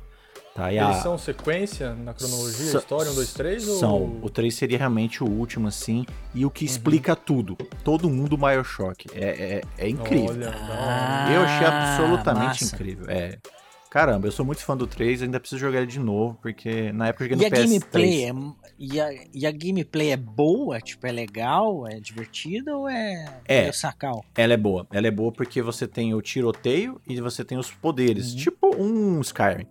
[0.56, 3.64] Tá, e a- Eles são sequência na cronologia, Sa- história, 1, 2, 3?
[3.64, 3.92] São.
[4.04, 4.20] Ou...
[4.24, 6.06] O 3 seria realmente o último, assim.
[6.34, 6.72] E o que Uhum.
[6.72, 7.58] explica tudo.
[7.84, 9.06] Todo mundo Bioshock.
[9.14, 10.30] É, é, é incrível.
[10.30, 10.54] Olha.
[10.56, 12.74] Ah, Eu achei absolutamente massa.
[12.76, 13.06] incrível.
[13.10, 13.38] É.
[13.90, 17.08] Caramba, eu sou muito fã do 3, ainda preciso jogar ele de novo, porque na
[17.08, 17.70] época eu joguei E a no PS3.
[17.70, 18.34] gameplay é,
[18.80, 20.80] e, a, e a gameplay é boa?
[20.82, 21.86] Tipo, é legal?
[21.88, 23.68] É divertida ou é, É.
[23.68, 24.24] é sacal?
[24.36, 24.86] Ela é boa.
[24.92, 28.32] Ela é boa porque você tem o tiroteio e você tem os poderes.
[28.32, 28.38] Uhum.
[28.38, 29.66] Tipo um Skyrim.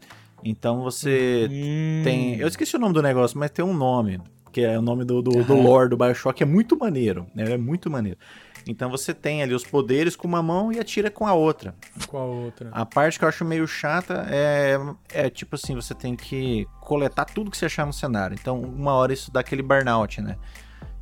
[0.45, 2.03] Então você Hum.
[2.05, 2.37] tem.
[2.37, 4.21] Eu esqueci o nome do negócio, mas tem um nome.
[4.53, 5.63] Que é o nome do, do, do Aham.
[5.63, 6.41] lore do Bioshock.
[6.43, 7.27] É muito maneiro.
[7.35, 7.53] Né?
[7.55, 8.19] É muito maneiro.
[8.67, 11.75] Então você tem ali os poderes com uma mão e atira com a outra.
[12.07, 12.71] Com a outra.
[12.73, 14.79] A parte que eu acho meio chata é,
[15.13, 18.37] é tipo assim, você tem que coletar tudo que você achar no cenário.
[18.41, 20.37] Então, uma hora isso dá aquele burnout, né?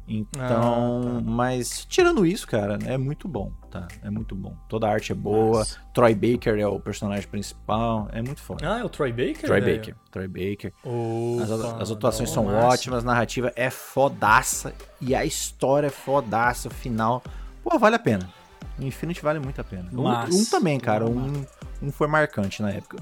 [0.08, 1.20] Então, Ah, tá.
[1.30, 3.88] mas tirando isso, cara, é muito bom, tá?
[4.02, 4.54] É muito bom.
[4.68, 5.60] Toda a arte é boa.
[5.60, 5.80] Massa.
[5.94, 8.74] Troy Baker é o personagem principal, é muito foda.
[8.74, 9.42] Ah, é o Troy Baker?
[9.44, 9.76] Troy velho?
[9.78, 10.72] Baker, Troy Baker.
[10.84, 12.66] Opa, As, as atuações da são massa.
[12.66, 17.22] ótimas, a narrativa é fodaça e a história é fodaça, o final.
[17.64, 18.28] Pô, vale a pena.
[18.78, 19.88] Infinity vale muito a pena.
[19.92, 20.34] Um, Massa.
[20.34, 21.06] um também, cara.
[21.06, 21.44] Um,
[21.82, 22.98] um foi marcante na época.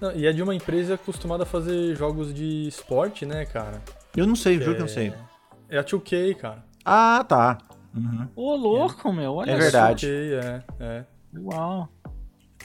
[0.00, 3.82] Não, e é de uma empresa acostumada a fazer jogos de esporte, né, cara?
[4.16, 4.80] Eu não sei, juro que eu é...
[4.80, 5.12] não sei.
[5.68, 6.64] É a 2K, cara.
[6.84, 7.58] Ah, tá.
[7.94, 8.28] Uhum.
[8.36, 9.34] Ô, louco, meu.
[9.34, 10.06] Olha É verdade.
[10.06, 11.04] 2K, é, é.
[11.38, 11.88] Uau.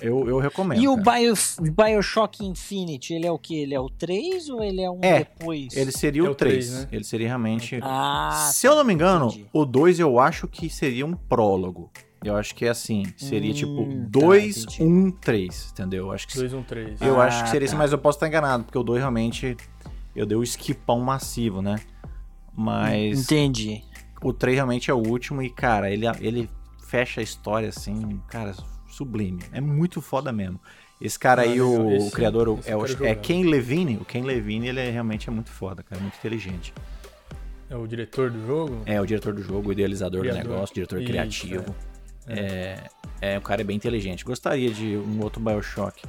[0.02, 0.82] Eu, eu recomendo.
[0.82, 0.98] E o.
[0.98, 1.34] Bio,
[1.72, 3.56] Bioshock Infinite, ele é o que?
[3.58, 5.76] Ele é o 3 ou ele é um É, depois?
[5.76, 6.90] Ele seria É o o 3, três, né?
[6.92, 7.80] Ele seria realmente.
[7.82, 9.48] Ah, Se eu não me engano, entendi.
[9.54, 11.90] o 2 eu acho que seria um prólogo.
[12.24, 13.04] Eu acho que é assim.
[13.16, 14.84] Seria Hum, tipo tá, 2, entendi.
[14.84, 15.70] 1, 3.
[15.72, 16.06] Entendeu?
[16.08, 17.02] Eu acho que 2, 1, 3.
[17.02, 17.66] Eu Ah, acho que seria tá.
[17.66, 19.56] esse, mas eu posso estar enganado, porque o 2 realmente
[20.14, 21.78] eu dei o skipão massivo, né?
[22.54, 23.84] Mas Entendi.
[24.28, 26.50] O 3 realmente é o último e, cara, ele, ele
[26.88, 28.56] fecha a história assim, cara,
[28.90, 29.40] sublime.
[29.52, 30.60] É muito foda mesmo.
[31.00, 31.86] Esse cara aí, o, legal.
[31.86, 33.16] o Esse- criador, esse é, o, é jogar.
[33.18, 33.98] Ken Levine.
[33.98, 36.74] O Ken Levine, ele é, realmente é muito foda, cara, muito inteligente.
[37.70, 38.82] É o diretor do jogo?
[38.88, 40.52] É o diretor do jogo, o idealizador do Criador.
[40.52, 41.76] negócio, diretor Isso, criativo.
[42.28, 42.84] É.
[43.22, 44.26] é, o cara é bem inteligente.
[44.26, 46.02] Gostaria de um outro Bioshock.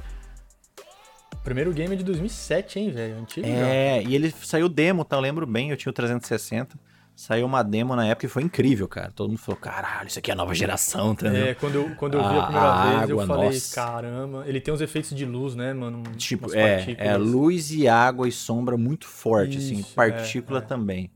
[1.43, 3.19] Primeiro game é de 2007, hein, velho?
[3.19, 3.53] Antigo já.
[3.53, 5.17] É, e ele saiu demo, tá?
[5.17, 6.77] Eu lembro bem, eu tinha o 360.
[7.19, 9.11] Saiu uma demo na época e foi incrível, cara.
[9.11, 11.47] Todo mundo falou, caralho, isso aqui é a nova geração, entendeu?
[11.47, 13.75] É, quando eu, quando eu vi a A- primeira a vez, eu água, falei, nossa.
[13.75, 14.43] caramba.
[14.47, 16.03] Ele tem uns efeitos de luz, né, mano?
[16.15, 20.65] Tipo, é, é luz e água e sombra muito forte, assim, Isso, partícula é, é.
[20.65, 21.11] também.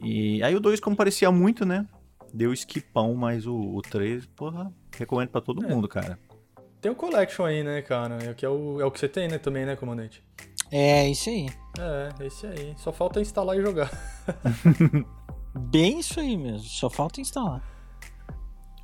[0.00, 1.84] E aí o 2, como parecia muito, né?
[2.32, 5.68] Deu esquipão, mas o, o 3, porra, recomendo pra todo É.
[5.68, 6.16] mundo, cara.
[6.80, 8.18] Tem o Collection aí, né, cara?
[8.22, 10.22] É, que é, o, é o que você tem, né, também, né, comandante?
[10.70, 11.48] É, isso aí.
[11.78, 12.74] É, esse aí.
[12.76, 13.90] Só falta instalar e jogar.
[15.54, 16.66] Bem isso aí mesmo.
[16.68, 17.62] Só falta instalar.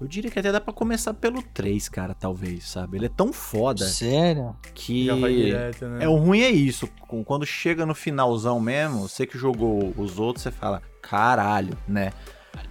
[0.00, 2.98] Eu diria que até dá pra começar pelo 3, cara, talvez, sabe?
[2.98, 4.56] Ele é tão foda Sério?
[4.74, 5.06] que.
[5.06, 6.04] Já vai direto, né?
[6.04, 6.88] É, o ruim é isso.
[7.24, 12.12] Quando chega no finalzão mesmo, você que jogou os outros, você fala, caralho, né?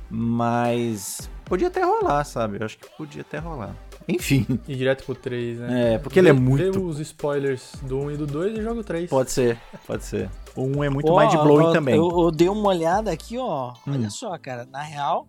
[0.10, 2.58] Mas podia até rolar, sabe?
[2.60, 3.76] Eu acho que podia até rolar.
[4.08, 5.94] Enfim, E direto pro 3, né?
[5.94, 8.80] É, porque ele é muito- Vê os spoilers do 1 e do 2 e joga
[8.80, 9.08] o 3.
[9.08, 10.32] pode ser, pode ser.
[10.56, 11.96] O 1 é muito Ó, mind-blowing ó, também.
[11.96, 13.72] Eu, eu dei uma olhada aqui, ó.
[13.88, 13.94] Hum.
[13.94, 14.66] Olha só, cara.
[14.66, 15.28] Na real,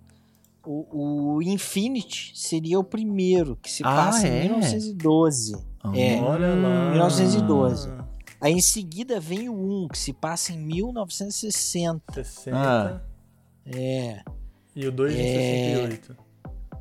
[0.65, 4.47] o, o Infinity seria o primeiro, que se Ah, passa é?
[4.47, 5.55] em 1912.
[5.95, 6.21] é.
[6.23, 6.91] Olha lá.
[6.91, 7.91] 1912.
[8.41, 12.25] Aí em seguida vem o 1, que se passa em 1960.
[12.25, 12.57] 60.
[12.57, 13.01] Ah.
[13.67, 14.23] É.
[14.77, 15.87] E o 2 em É.
[15.89, 16.17] 68.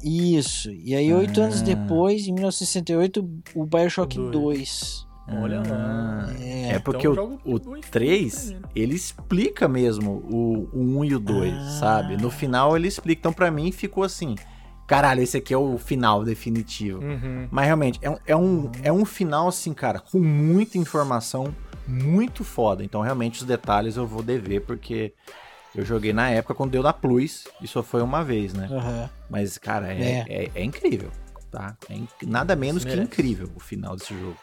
[0.03, 0.69] Isso.
[0.71, 1.45] E aí, oito Ah.
[1.45, 5.07] anos depois, em 1968, o Bioshock O 2.
[5.29, 6.33] Olha lá.
[6.41, 6.73] É.
[6.73, 8.69] É porque Então o, o o Infinity 3, primeiro.
[8.75, 11.69] ele explica mesmo o, o 1 e o 2, Ah.
[11.79, 12.17] sabe?
[12.17, 13.19] No final ele explica.
[13.21, 14.35] Então pra mim ficou assim,
[14.85, 16.99] caralho, esse aqui é o final definitivo.
[17.01, 17.47] Uhum.
[17.49, 21.55] Mas realmente, é um, é, um, é um final assim, cara, com muita informação,
[21.87, 22.83] muito foda.
[22.83, 25.13] Então realmente os detalhes eu vou dever, porque
[25.75, 28.67] eu joguei na época quando deu na Plus, e só foi uma vez, né?
[28.71, 29.09] Aham.
[29.29, 30.51] Mas, cara, é, é.
[30.53, 31.09] é incrível,
[31.51, 31.75] tá?
[31.89, 33.07] É inc- nada menos que merece.
[33.07, 34.37] incrível o final desse jogo.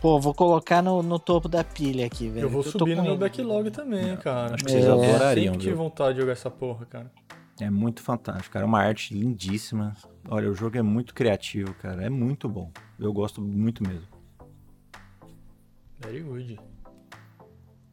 [0.00, 2.46] Pô, vou colocar no, no topo da pilha aqui, velho.
[2.46, 4.54] Eu vou subir no meu backlog também, cara.
[4.54, 4.90] Acho que vocês É.
[4.90, 7.12] adorariam, Sempre tive vontade de jogar essa porra, cara.
[7.60, 8.64] É muito fantástico, cara.
[8.64, 9.94] É uma arte lindíssima.
[10.26, 12.02] Olha, o jogo é muito criativo, cara.
[12.02, 12.70] É muito bom.
[12.98, 14.06] Eu gosto muito mesmo.
[15.98, 16.58] Very good.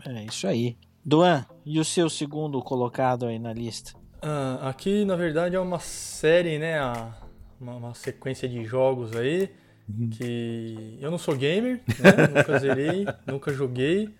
[0.05, 0.77] É isso aí.
[1.07, 3.93] Duan, e o seu segundo colocado aí na lista?
[4.21, 6.77] Ah, aqui, na verdade, é uma série, né?
[6.79, 7.13] a-
[7.61, 9.49] Uma, uma sequência de jogos aí.
[9.87, 10.09] Uhum.
[10.09, 12.27] Que eu não sou gamer, né?
[12.35, 14.13] nunca zerei, nunca joguei.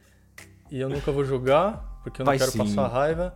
[0.72, 2.58] E eu nunca vou jogar, porque eu não Vai quero sim.
[2.60, 3.36] passar raiva.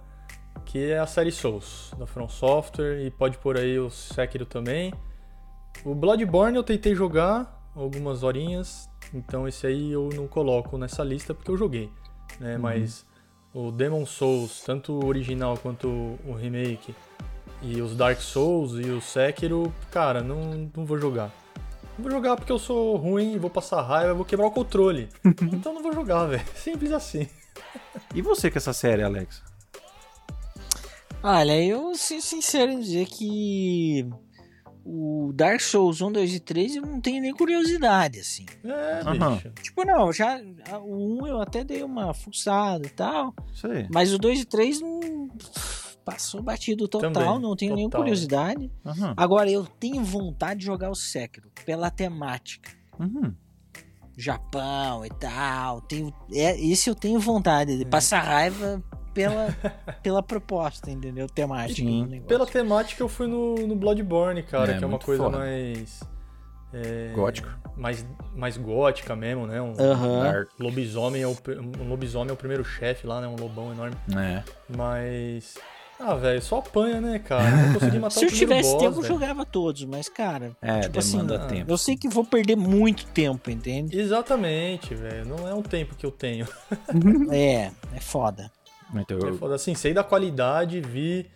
[0.66, 3.06] Que é a série Souls, da From Software.
[3.06, 4.94] E pode pôr aí o Sekiro também.
[5.84, 8.90] O Bloodborne eu tentei jogar algumas horinhas.
[9.14, 11.90] Então esse aí eu não coloco nessa lista porque eu joguei.
[12.40, 12.58] Né?
[12.58, 13.06] Mas
[13.54, 15.88] o Demon Souls, tanto o original quanto
[16.26, 16.96] o remake,
[17.62, 21.32] e os Dark Souls e o Sekiro, cara, não, não vou jogar.
[21.98, 25.10] Não vou jogar porque eu sou ruim, vou passar raiva, vou quebrar o controle.
[25.54, 26.44] então não vou jogar, velho.
[26.56, 27.28] Simples assim.
[28.16, 29.44] E você com essa série, Alex?
[31.24, 34.10] Olha, eu ser sincero em dizer que
[34.86, 38.46] o Dark Souls 1, 2 e 3 eu não tenho nem curiosidade, assim.
[38.63, 39.52] É, bicho.
[39.62, 40.39] Tipo, não, já
[40.84, 43.88] o 1 eu até dei uma fuçada e tal, Isso aí.
[43.91, 45.30] mas o 2 e 3 não
[46.04, 48.02] passou batido total, Também, não tenho nenhuma total.
[48.06, 48.72] curiosidade.
[48.86, 49.13] Aham.
[49.15, 52.72] Agora eu tenho vontade de jogar o Sekiro pela temática.
[53.00, 53.34] Uhum.
[54.17, 55.82] Japão e tal.
[55.82, 59.47] Tenho, é, esse eu tenho vontade de passar raiva pela,
[60.04, 61.28] pela proposta, entendeu?
[61.28, 61.76] Temática.
[61.76, 62.21] Sim.
[62.28, 65.38] Pela temática eu fui no, no Bloodborne, cara, É, que é uma coisa foda.
[65.38, 66.00] mais.
[66.74, 67.50] é, Gótico.
[67.78, 69.62] Mais, mais gótica mesmo, né?
[69.62, 70.24] Um, Aham.
[70.24, 70.50] Dark.
[70.60, 71.36] lobisomem é o,
[71.80, 73.28] um lobisomem é o primeiro chefe lá, né?
[73.28, 73.95] Um lobão enorme.
[74.17, 74.43] É.
[74.69, 75.56] Mas.
[76.04, 77.47] Ah, velho, só apanha, né, cara?
[77.50, 79.13] Não consegui matar Se o eu tivesse boss, tempo, eu velho.
[79.13, 81.71] jogava todos, mas, cara, É, Tipo assim, demanda ah, tempo.
[81.71, 84.00] eu sei que vou perder muito tempo, entende?
[84.00, 85.26] Exatamente, velho.
[85.28, 86.47] Não é um tempo que eu tenho.
[87.32, 88.52] É, é foda.
[88.95, 89.56] Então, É eu- foda.
[89.56, 91.30] Assim, sei da qualidade, vi.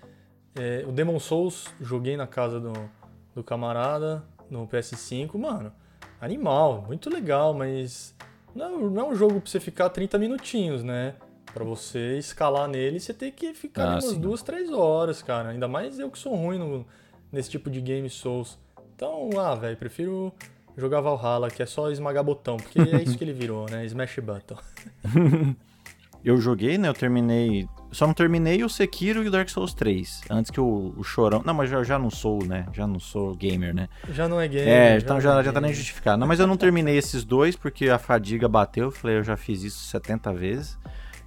[0.57, 2.71] é, o Demon Souls, joguei na casa do,
[3.35, 5.37] do camarada no PS5.
[5.37, 5.71] Mano,
[6.21, 8.15] animal, muito legal, mas
[8.55, 11.15] não, não é um jogo pra você ficar 30 minutinhos, né?
[11.53, 14.19] Pra você escalar nele, você tem que ficar Ah, ali umas sim.
[14.19, 15.49] duas, três horas, cara.
[15.49, 16.85] Ainda mais eu que sou ruim no-
[17.31, 18.57] nesse tipo de game Souls.
[18.95, 20.33] Então, ah, velho, prefiro
[20.77, 23.85] jogar Valhalla, que é só esmagar botão, porque é isso que ele virou, né?
[23.85, 24.57] Smash button.
[26.25, 26.87] eu joguei, né?
[26.89, 27.67] Eu terminei.
[27.91, 30.23] só não terminei o Sekiro e o Dark Souls 3.
[30.29, 31.41] Antes que o, o Chorão.
[31.45, 32.65] Não, mas eu já não sou, né?
[32.73, 33.87] Já não sou gamer, né?
[34.11, 34.67] Já não é gamer.
[34.67, 36.19] É, então já, não é já tá nem justificado.
[36.19, 38.85] Não, mas eu não terminei esses dois porque a fadiga bateu.
[38.85, 40.77] Eu falei, eu já fiz isso 70 vezes.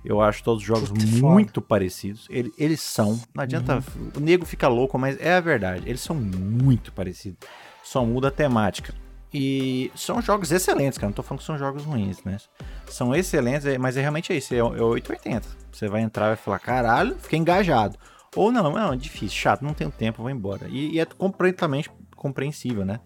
[0.05, 1.33] Eu acho todos os jogos Puta, foda.
[1.35, 2.27] muito parecidos.
[2.31, 3.21] Ele- eles são.
[3.35, 3.83] Não adianta.
[4.17, 5.83] O nego fica louco, mas é a verdade.
[5.87, 7.39] Eles são muito parecidos.
[7.83, 8.95] Só muda a temática.
[9.33, 11.09] E são jogos excelentes, cara.
[11.09, 12.39] Não tô falando que são jogos ruins, né?
[12.89, 14.55] São excelentes, é- mas é realmente isso.
[14.55, 15.47] É, é 880.
[15.71, 17.99] Você vai entrar e vai falar, caralho, fiquei engajado.
[18.35, 20.67] Ou não, não, é difícil, chato, não tenho tempo, vou embora.
[20.69, 23.01] E, e é completamente compreensível, né?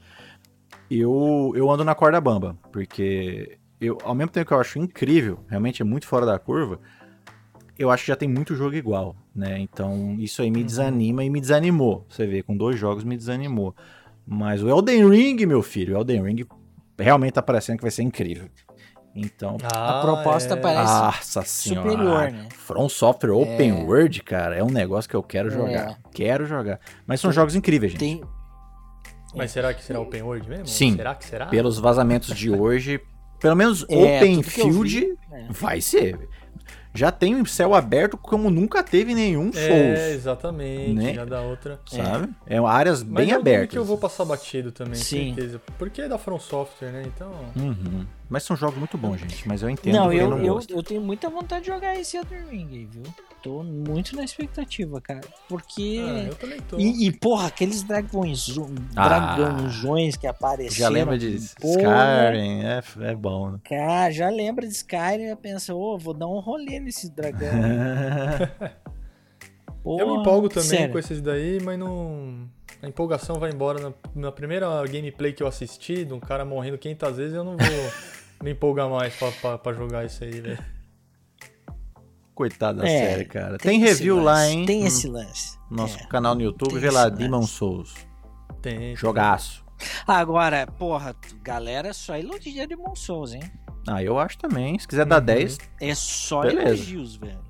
[0.90, 5.40] Eu, eu ando na corda bamba, porque eu, ao mesmo tempo que eu acho incrível,
[5.48, 6.78] realmente é muito fora da curva,
[7.78, 9.58] eu acho que já tem muito jogo igual, né?
[9.58, 12.06] Então isso aí me desanima e me desanimou.
[12.08, 13.74] Você vê, com dois jogos me desanimou.
[14.26, 16.46] Mas o Elden Ring, meu filho, o Elden Ring
[16.98, 18.48] realmente tá parecendo que vai ser incrível.
[19.14, 20.56] Então, Ah, A proposta é.
[20.56, 21.90] parece nossa senhora.
[21.90, 22.48] superior, né?
[22.56, 25.90] From Software Open World, cara, é um negócio que eu quero jogar.
[25.90, 25.96] É.
[26.12, 26.80] Quero jogar.
[27.06, 28.00] Mas são jogos incríveis, gente.
[28.00, 28.22] Tem,
[29.34, 30.66] Mas será que será open world mesmo?
[30.66, 30.94] Sim.
[30.96, 31.46] Será que será?
[31.46, 33.00] Pelos vazamentos de hoje,
[33.40, 35.46] pelo menos É, Open Field vi, é.
[35.50, 36.18] vai ser.
[36.94, 40.92] Já tem um céu aberto como nunca teve nenhum É, Souls, exatamente.
[40.92, 41.14] Né?
[41.14, 41.80] Já da outra.
[41.86, 42.28] sabe?
[42.46, 43.70] É áreas Mas bem é game abertas.
[43.70, 45.34] que eu vou passar batido também, Sim.
[45.34, 45.60] certeza.
[45.78, 47.02] Porque é da From Software, né?
[47.06, 47.32] Então.
[47.56, 48.04] Uhum.
[48.32, 49.46] Mas são jogos muito bons, gente.
[49.46, 52.46] Mas eu entendo Não, eu, não eu, eu tenho muita vontade de jogar esse Elden
[52.48, 53.02] Ring viu?
[53.42, 55.20] Tô muito na expectativa, cara.
[55.46, 56.00] Porque.
[56.02, 56.78] Ah, eu também tô.
[56.78, 58.48] E, e, porra, aqueles dragões,
[58.96, 59.36] Ah.
[59.36, 60.74] dragãozões que apareceram.
[60.76, 62.62] Já lembra de Porra, Skyrim?
[62.64, 63.58] É, é bom, né?
[63.68, 67.50] Cara, já lembra de Skyrim e pensa, ô, vou dar um rolê nesse dragão.
[69.84, 70.92] Porra, eu me empolgo também sério.
[70.92, 72.48] com esses daí, mas não.
[72.80, 73.78] A empolgação vai embora.
[73.78, 77.56] Na, na primeira gameplay que eu assisti, de um cara morrendo 500 vezes, eu não
[77.58, 77.92] vou
[78.42, 80.58] me empolgar mais pra, pra, pra jogar isso aí, velho.
[82.34, 83.58] Coitado da É, série, cara.
[83.58, 84.66] Tem, esse review lance, lá, hein?
[84.66, 85.58] Tem no esse lance.
[85.70, 86.06] Nosso É.
[86.06, 87.42] canal no YouTube, Tem vê lá, Demon.
[87.42, 87.94] Souls.
[88.62, 88.96] Tem.
[88.96, 89.62] Jogaço.
[90.06, 93.42] Agora, porra, galera, só elogia de Souls, hein?
[93.86, 94.78] Ah, eu acho também.
[94.78, 95.26] Se quiser dar Uhum.
[95.26, 96.68] 10, É só Beleza.
[96.68, 97.40] elogios, velho.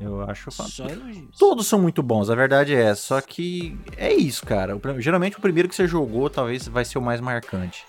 [0.00, 0.90] eu acho Só fantástico.
[0.90, 1.38] elogios.
[1.38, 2.94] Todos são muito bons, a verdade é.
[2.94, 4.76] Só que é isso, cara.
[4.98, 7.84] Geralmente o primeiro que você jogou talvez vai ser o mais marcante.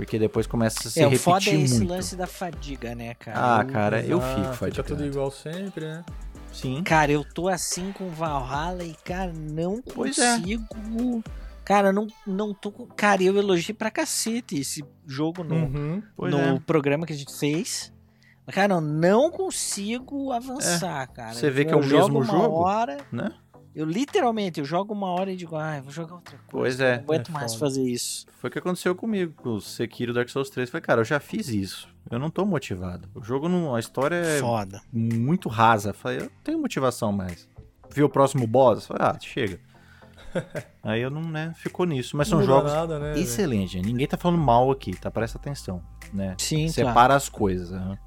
[0.00, 1.90] Porque depois começa a se É, o repetir foda é esse muito.
[1.90, 3.38] lance da fadiga, né, cara?
[3.58, 4.88] Ah, Eu- cara, eu Ah, fico Fica fadigado.
[4.88, 6.04] tudo igual sempre, né?
[6.52, 6.82] Sim.
[6.82, 10.38] Cara, eu tô assim com Valhalla e, cara, não Pois é.
[10.38, 11.22] consigo.
[11.64, 12.72] Cara, não, não tô.
[12.72, 16.02] com- Cara, eu elogiei pra cacete esse jogo no, Uhum.
[16.18, 16.58] No é.
[16.60, 17.92] programa que a gente fez.
[18.46, 21.30] Mas, Cara, eu não consigo avançar, cara.
[21.30, 21.34] É.
[21.34, 22.56] Você vê Eu que é o jogo mesmo uma jogo?
[22.56, 23.30] Hora, Né?
[23.74, 26.48] Eu literalmente, eu jogo uma hora e digo, ah, eu vou jogar outra coisa.
[26.50, 26.96] Pois é.
[26.96, 28.26] Não aguento É mais fazer isso.
[28.38, 30.68] Foi o que aconteceu comigo com o Sekiro Dark Souls 3.
[30.70, 31.88] Falei, cara, eu já fiz isso.
[32.10, 33.08] Eu não tô motivado.
[33.14, 33.74] O jogo não.
[33.74, 34.80] A história é Foda.
[34.92, 35.92] muito rasa.
[35.92, 37.48] Falei, eu não tenho motivação mais.
[37.94, 38.86] Vi o próximo boss?
[38.86, 39.60] Falei, ah, chega.
[40.82, 42.16] Aí eu não, né, ficou nisso.
[42.16, 43.86] Mas são Não jogos nada, né, excelentes, gente.
[43.86, 45.10] Ninguém tá falando mal aqui, tá?
[45.10, 46.34] Presta atenção, né?
[46.38, 47.14] Sim, Separa claro.
[47.14, 47.72] as coisas.
[47.72, 47.98] aham.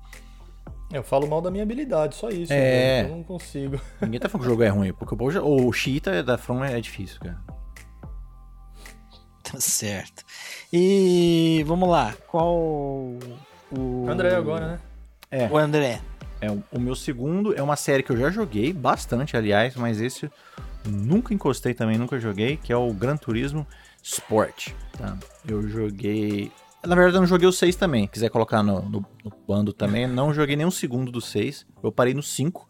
[0.93, 2.53] Eu falo mal da minha habilidade, só isso.
[2.53, 3.01] É.
[3.01, 3.09] velho.
[3.13, 3.81] Eu não consigo.
[3.99, 6.79] Ninguém tá falando que o jogo é ruim, porque o, o Cheetah da From é
[6.79, 7.39] difícil, cara.
[9.43, 10.23] Tá certo.
[10.71, 12.13] E vamos lá.
[12.27, 14.07] Qual o.
[14.07, 14.79] André agora, né?
[15.31, 15.47] É.
[15.47, 15.99] O André.
[16.39, 20.25] É, o- meu segundo é uma série que eu já joguei bastante, aliás, mas esse
[20.25, 20.31] eu
[20.91, 23.65] nunca encostei também, nunca joguei, que é o Gran Turismo
[24.01, 24.69] Sport.
[24.97, 25.17] Tá?
[25.47, 26.51] Eu joguei.
[26.85, 28.07] Na verdade, eu não joguei o 6 também.
[28.07, 31.65] Quiser colocar no, no, no bando também, não joguei nem um segundo do 6.
[31.81, 32.67] Eu parei no 5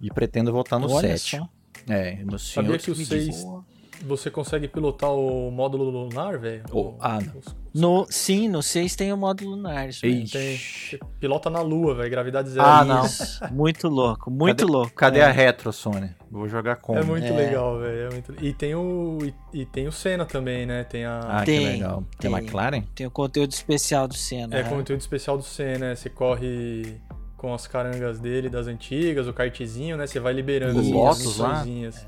[0.00, 1.38] e pretendo voltar no Olha 7.
[1.38, 1.48] só.
[1.88, 3.36] É, no Sabia senhor que o me diz.
[3.36, 3.46] 6
[4.02, 6.64] você consegue pilotar o módulo lunar, velho?
[6.72, 7.18] Oh, ah,
[7.74, 9.88] No, sim, no 6 tem o módulo lunar.
[9.88, 10.00] Isso.
[10.00, 10.24] Tem.
[11.20, 12.10] Pilota na lua, velho.
[12.10, 12.66] Gravidade zero.
[12.66, 13.04] Ah, não.
[13.52, 14.92] Muito louco, muito Cadê- louco.
[14.94, 15.24] Cadê É.
[15.24, 16.10] a retro, Sony?
[16.30, 16.98] Vou jogar como?
[16.98, 17.30] É muito É.
[17.30, 18.08] legal, velho.
[18.08, 19.18] é muito- E tem o.
[19.52, 20.84] E, e tem o Senna também, né?
[20.84, 21.20] Tem a.
[21.20, 22.04] Ah, Tem, que legal.
[22.18, 22.40] Tem, tem.
[22.40, 22.82] McLaren?
[22.94, 24.56] Tem o conteúdo especial do Senna.
[24.56, 24.68] É né?
[24.68, 25.94] conteúdo especial do Senna, né?
[25.94, 27.00] Você corre
[27.36, 30.06] com as carangas dele, das antigas, o kartzinho, né?
[30.06, 31.48] Você vai liberando O assim, Lotus as lá?
[31.64, 32.06] missõezinhas.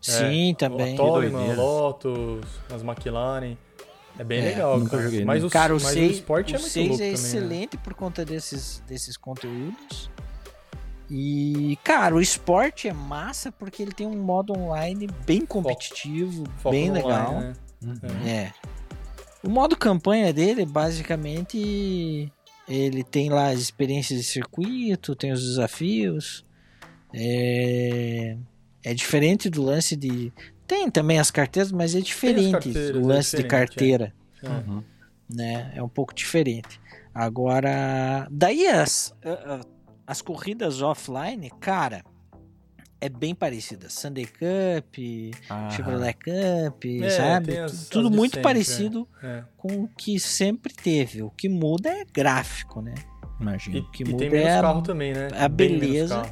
[0.00, 0.94] Sim, também.
[0.94, 1.60] O Toleman, doideira.
[1.62, 3.56] Lotus, as McLaren.
[4.18, 5.02] É bem É, legal, nunca cara.
[5.04, 5.46] joguei, mas né?
[5.46, 7.14] o, Cara, o mas 6, o esporte é o muito 6 louco é também, né?
[7.14, 10.10] excelente por conta desses, desses conteúdos.
[11.10, 16.70] E, cara, o esporte é massa porque ele tem um modo online bem competitivo, Foco
[16.74, 17.30] bem no legal.
[17.34, 17.94] online, né?
[18.26, 18.52] É.
[19.46, 22.30] O modo campanha dele, basicamente,
[22.68, 26.44] ele tem lá as experiências de circuito, tem os desafios.
[27.14, 28.36] É,
[28.84, 30.32] é diferente do lance de.
[30.66, 34.48] Tem também as carteiras, mas é diferente do é lance de diferente, carteira, É.
[34.48, 34.82] Uhum.
[35.30, 35.72] né?
[35.74, 36.78] É um pouco diferente.
[37.14, 39.14] Agora, daí as,
[40.06, 42.04] as corridas offline, cara,
[43.00, 43.88] é bem parecida.
[43.88, 44.94] Sunday Cup,
[45.48, 47.58] Ah, Chevrolet Cup, É, sabe?
[47.58, 49.44] as- Tudo as de muito sempre, parecido É.
[49.56, 51.22] com o que sempre teve.
[51.22, 52.94] O que muda é gráfico, né?
[53.40, 53.78] Imagina.
[53.78, 55.28] E, que e muda tem menos é a- carro também, né?
[55.32, 56.22] a Bem menos beleza.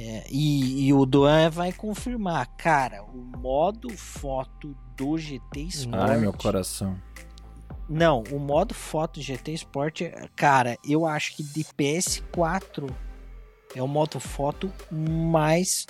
[0.00, 2.46] É, e, e o Doan vai confirmar.
[2.56, 5.94] Cara, o modo foto do GT Sport.
[6.10, 6.96] Ai, meu coração.
[7.88, 10.02] Não, o modo foto GT Sport,
[10.36, 12.88] cara, eu acho que de PS4
[13.74, 15.86] é o modo foto mais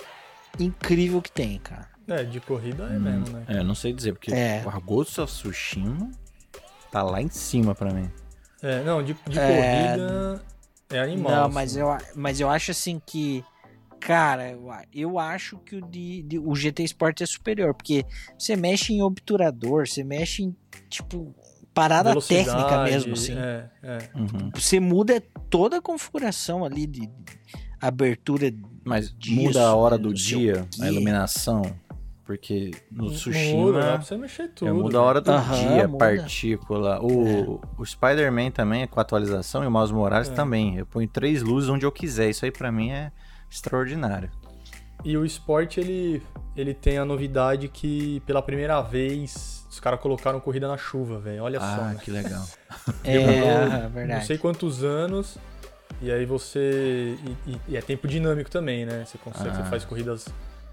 [0.59, 1.87] incrível que tem, cara.
[2.07, 3.43] É, de corrida é Hum, mesmo, né?
[3.47, 4.63] É, não sei dizer, porque É.
[4.65, 6.09] o of Tsushima
[6.91, 8.09] tá lá em cima pra mim.
[8.61, 10.43] É, não, de, de É, corrida
[10.89, 11.31] é animal.
[11.31, 11.53] Não, assim.
[11.53, 13.43] mas eu, mas eu acho assim que.
[13.99, 14.57] Cara,
[14.93, 18.05] eu, acho que o, de, de- o GT Sport é superior, porque
[18.37, 20.55] você mexe em obturador, você mexe em,
[20.89, 21.35] tipo,
[21.73, 23.33] parada Velocidade, técnica mesmo, assim.
[23.37, 23.97] É, é.
[24.15, 24.51] Uhum.
[24.55, 27.39] Você muda toda a configuração ali de, de
[27.81, 28.51] abertura.
[28.83, 31.61] Mas Disso, muda a hora do não sei o dia, a iluminação,
[32.25, 34.67] porque no Muda, dá Tsushima pra você mexer tudo.
[34.69, 35.97] é, muda a hora do Aham, dia, muda.
[35.97, 36.99] partícula.
[37.03, 40.33] O, o Spider-Man também, com a atualização, e o Miles Morales É.
[40.33, 40.77] também.
[40.77, 42.29] Eu ponho três luzes onde eu quiser.
[42.29, 43.11] Isso aí pra mim é
[43.49, 44.29] extraordinário.
[45.03, 46.21] E o Sport, ele,
[46.55, 51.43] ele tem a novidade que, pela primeira vez, os caras colocaram corrida na chuva, velho.
[51.43, 51.65] Olha só.
[51.65, 51.99] Ah, né?
[52.03, 52.43] que legal.
[53.03, 53.15] É,
[53.85, 54.07] é verdade.
[54.19, 55.37] Não sei quantos anos.
[56.01, 57.17] E aí você.
[57.45, 59.03] E, e- e é tempo dinâmico também, né?
[59.05, 59.55] Você consegue, Ah.
[59.55, 60.27] você faz corridas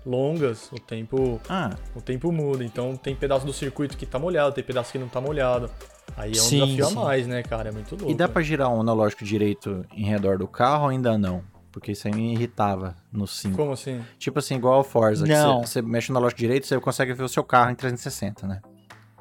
[0.05, 2.63] longas, o tempo, Ah, o tempo muda.
[2.65, 5.71] Então tem pedaço do circuito que tá molhado, tem pedaço que não tá molhado.
[6.17, 6.97] Aí é um Sim, desafio sim.
[6.99, 7.69] a mais, né, cara?
[7.71, 8.11] É muito louco.
[8.11, 11.43] e dá pra girar um analógico direito em redor do carro ou ainda não?
[11.77, 13.55] Porque isso aí me irritava no 5.
[13.55, 14.03] Como assim?
[14.19, 15.61] Tipo assim, igual ao Forza, que Não.
[15.63, 18.63] você, você mexe no analógico direito, você consegue ver o seu carro em 360, né?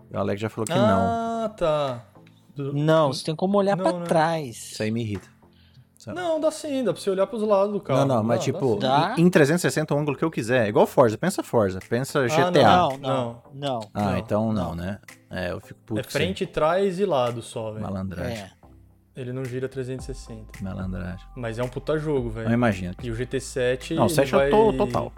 [0.09, 0.79] O Alex já falou que não.
[0.81, 2.05] ah, tá.
[2.57, 4.05] Não, você tem como olhar Não, pra né?
[4.05, 4.71] trás.
[4.71, 5.27] Isso aí me irrita.
[6.07, 8.05] Não, dá sim, dá pra você olhar pros lados do carro.
[8.05, 10.69] não, não, mas Dá, tipo, dá em 360 o ângulo que eu quiser.
[10.69, 12.51] Igual Forza, pensa Forza, pensa GTA.
[12.51, 12.97] Não, Não.
[12.99, 13.79] não, não.
[13.93, 14.75] Ah, Não, então não, não.
[14.75, 14.99] né?
[15.29, 17.83] É, eu fico puto É frente, trás e lado só, velho.
[17.83, 18.37] Malandragem.
[18.37, 18.51] É.
[19.15, 20.61] Ele não gira 360.
[20.61, 21.25] Malandragem.
[21.35, 22.51] Mas é um puta jogo, Não velho.
[22.53, 22.93] imagina.
[23.01, 23.95] E o GT7.
[23.95, 24.49] Não, o ele 7 eu vai...
[24.49, 25.13] tô total.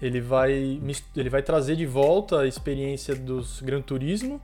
[0.00, 0.80] Ele vai,
[1.16, 4.40] ele vai trazer de volta a experiência dos Gran Turismo,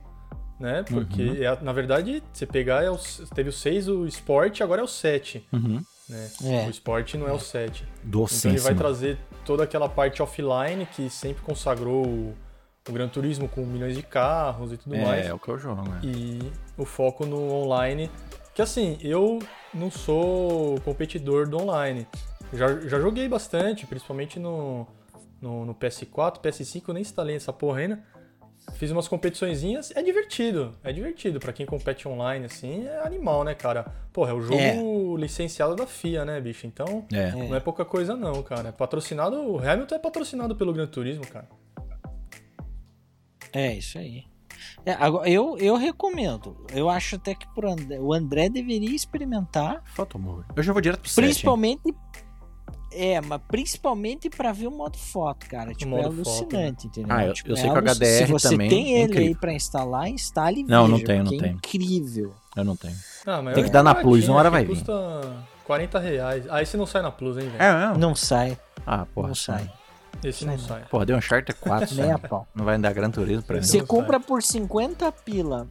[0.59, 0.83] né?
[0.87, 1.35] Porque, Uhum.
[1.43, 2.97] é a- na verdade, você pegar, é o,
[3.33, 5.81] teve o 6, o Sport, agora é o 7, Uhum.
[6.09, 6.29] né?
[6.43, 6.67] É.
[6.67, 7.83] O Sport não é o 7.
[7.99, 8.53] Então Docíssimo.
[8.53, 12.35] ele vai trazer toda aquela parte offline que sempre consagrou o,
[12.87, 15.25] o Gran Turismo com milhões de carros e tudo mais.
[15.25, 15.99] É, é o que eu jogo, né?
[16.03, 16.39] E
[16.77, 18.11] o foco no online.
[18.57, 19.37] Que assim, eu
[19.71, 22.07] não sou competidor do online.
[22.51, 24.87] Já, já joguei bastante, principalmente no,
[25.39, 28.03] no, no PS4, PS5, eu nem instalei essa porra ainda.
[28.73, 31.39] Fiz umas competiçõezinhas, é divertido, é divertido.
[31.39, 33.93] Pra quem compete online, assim, é animal, né, cara?
[34.11, 35.21] Porra, é o jogo É.
[35.21, 36.65] licenciado da FIA, né, bicho?
[36.65, 37.05] Então.
[37.13, 37.33] É.
[37.33, 38.69] não é pouca coisa não, cara.
[38.69, 41.47] É patrocinado, o Hamilton é patrocinado pelo Gran Turismo, cara.
[43.53, 44.25] É, isso aí.
[44.85, 46.55] É, agora, eu, eu recomendo.
[46.73, 49.81] Eu acho até que pro André, o André deveria experimentar.
[49.93, 50.43] Photomove.
[50.55, 51.23] Eu já vou direto pro 7.
[51.25, 51.81] Principalmente.
[52.91, 55.73] É, mas principalmente pra ver o modo foto, cara.
[55.73, 57.15] Tipo, é modo foto, alucinante, entendeu?
[57.15, 59.03] Ah, eu- Tipo, eu é sei que o HDR Se você também tem é ele
[59.11, 59.27] incrível.
[59.27, 61.57] aí pra instalar, instale e Não, não veja, tenho, não porque é tenho.
[61.57, 62.33] incrível.
[62.55, 62.95] Eu não tenho.
[63.43, 64.69] Mas Tem é que dar na Plus, uma hora vai vir.
[64.69, 64.93] Custa
[65.65, 66.45] 40 reais.
[66.49, 67.61] Ah, esse não sai na Plus, hein, velho?
[67.61, 67.97] É mesmo?
[67.99, 69.27] Não sai, Ah, porra.
[69.27, 69.69] não sai.
[70.23, 70.83] Esse não sai.
[70.89, 72.27] Porra, deu um Uncharted 4 Nem a só.
[72.27, 72.47] pau.
[72.55, 73.63] Não vai dar Gran Turismo pra mim.
[73.63, 75.67] Você não compra por 50 pila.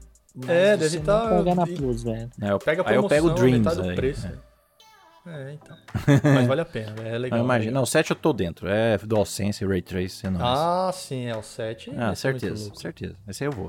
[0.46, 2.30] É, deve não tá- paga na Plus, velho.
[2.40, 3.94] É, eu, Pega aí eu pego o Dreams aí.
[3.96, 4.26] preço.
[4.26, 4.32] é.
[5.28, 5.76] É, então.
[6.22, 6.94] Mas vale a pena.
[7.02, 7.38] É legal.
[7.38, 7.72] Não, imagina.
[7.72, 8.68] Não, o 7 eu tô dentro.
[8.68, 10.38] É DualSense, Ray Trace, não.
[10.40, 11.90] Ah, sim, é o 7.
[11.96, 12.78] ah, esse é certeza, louco.
[12.80, 13.16] certeza.
[13.26, 13.68] Esse aí eu vou.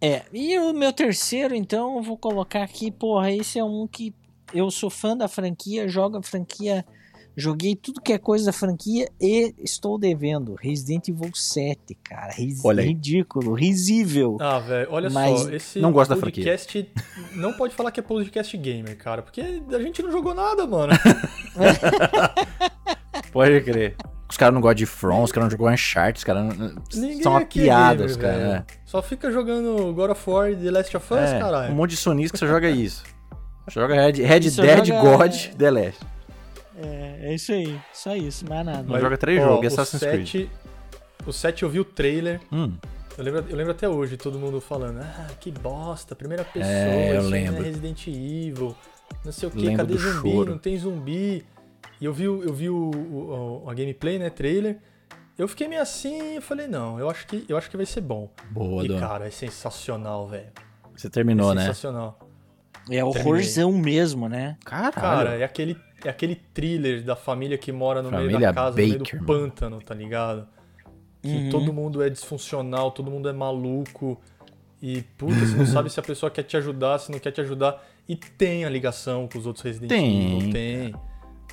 [0.00, 4.14] É, e o meu terceiro, então, eu vou colocar aqui, porra, esse é um que
[4.54, 6.84] eu sou fã da franquia, jogo a franquia,
[7.38, 10.56] joguei tudo que é coisa da franquia e estou devendo.
[10.60, 12.32] Resident Evil 7, cara.
[12.32, 12.88] Ris Olha aí.
[12.88, 14.36] ridículo, risível.
[14.40, 16.44] Ah, velho, olha Mas só, esse não gosto da franquia.
[16.44, 16.90] podcast
[17.34, 20.92] não pode falar que é podcast gamer, cara, porque a gente não jogou nada, mano.
[23.32, 23.96] Pode crer.
[24.30, 27.22] Os caras não gostam de From, os caras não jogam Uncharted, os caras não- Ninguém
[27.22, 28.38] são uma aqui é piada, gamer, os caras.
[28.42, 28.64] né?
[28.84, 31.72] Só fica jogando God of War e The Last of Us, É, caralho.
[31.72, 33.02] um monte de sonista que só joga isso.
[33.70, 35.98] Joga Red, Red Dead joga- God The Last.
[36.80, 38.84] É, é isso aí, só isso, mais nada.
[38.86, 40.28] Mas joga três jogos, Assassin's Creed.
[40.30, 40.48] Creed.
[41.26, 42.72] O 7 eu vi o trailer, Hum,
[43.16, 47.10] eu lembro, eu lembro até hoje todo mundo falando, ah, que bosta, primeira pessoa, É,
[47.16, 47.62] eu isso aí não lembro.
[47.62, 48.76] é Resident Evil,
[49.24, 50.50] não sei o que, cadê zumbi, choro.
[50.52, 51.44] não tem zumbi.
[52.00, 54.78] E eu vi, o- eu vi o, o- o- a gameplay, né, trailer,
[55.36, 58.00] eu fiquei meio assim, eu falei, não, eu acho que, eu acho que vai ser
[58.00, 58.30] bom.
[58.50, 59.00] boa, e Dom.
[59.00, 60.46] cara, é sensacional, velho.
[60.96, 61.60] Você terminou, é né?
[61.62, 62.18] sensacional.
[62.90, 64.56] É horrorzão mesmo, né?
[64.64, 64.92] Caralho.
[64.94, 68.70] Cara, é aquele, é aquele thriller da família que mora no meio Família da casa,
[68.70, 70.46] no meio Baker, do pântano, tá ligado?
[71.22, 71.50] Que Uhum.
[71.50, 74.20] todo mundo é disfuncional, todo mundo é maluco.
[74.80, 77.40] E, puta, você não sabe se a pessoa quer te ajudar, se não quer te
[77.40, 77.84] ajudar.
[78.08, 80.36] E tem a ligação com os outros Resident Tem.
[80.38, 80.94] Evil, tem.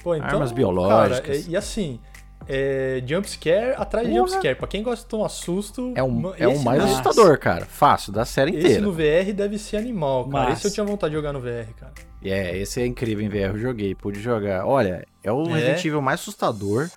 [0.03, 1.19] Pô, então, Armas biológicas.
[1.21, 1.99] Cara, é- e assim,
[2.47, 4.27] é jumpscare atrás de Porra.
[4.27, 4.55] jumpscare.
[4.55, 5.91] Pra quem gosta de tomar susto...
[5.95, 7.65] É o, ma- é o esse mais no- assustador, cara.
[7.65, 8.81] Fácil, da série Esse inteira.
[8.81, 10.43] no VR deve ser animal, cara.
[10.49, 10.53] Massa.
[10.53, 11.93] Esse eu tinha vontade de jogar no VR, cara.
[12.23, 14.65] É, esse é incrível em VR, eu joguei, pude jogar.
[14.65, 15.53] Olha, é o É?
[15.53, 16.89] Resident Evil mais assustador, é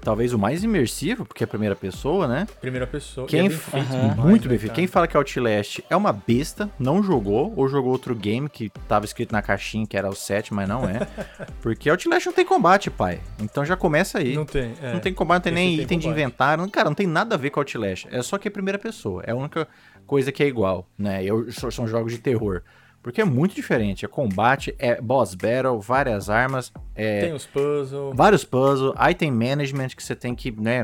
[0.00, 2.46] talvez o mais imersivo, porque é a primeira pessoa, né?
[2.60, 3.26] Primeira pessoa.
[3.26, 4.72] Quem é bem feito demais, Muito né, bem feito.
[4.72, 9.04] Quem fala que Outlast é uma besta, não jogou, ou jogou outro game que tava
[9.04, 11.06] escrito na caixinha que era o 7, mas não é.
[11.60, 13.20] porque Outlast não tem combate, pai.
[13.38, 14.34] Então já começa aí.
[14.34, 14.72] Não tem.
[14.82, 14.92] é.
[14.92, 16.20] Não tem combate, não tem Esse nem tem item de combate.
[16.20, 16.70] inventário.
[16.70, 18.06] Cara, não tem nada a ver com Outlast.
[18.10, 19.22] É só que é primeira pessoa.
[19.26, 19.68] É a única
[20.06, 21.22] coisa que é igual, né?
[21.22, 22.62] Eu, são jogos de terror.
[23.02, 24.04] Porque é muito diferente.
[24.04, 28.14] É combate, é boss battle, várias armas, é Tem os puzzles.
[28.14, 30.82] vários puzzles, item management que você tem que, né?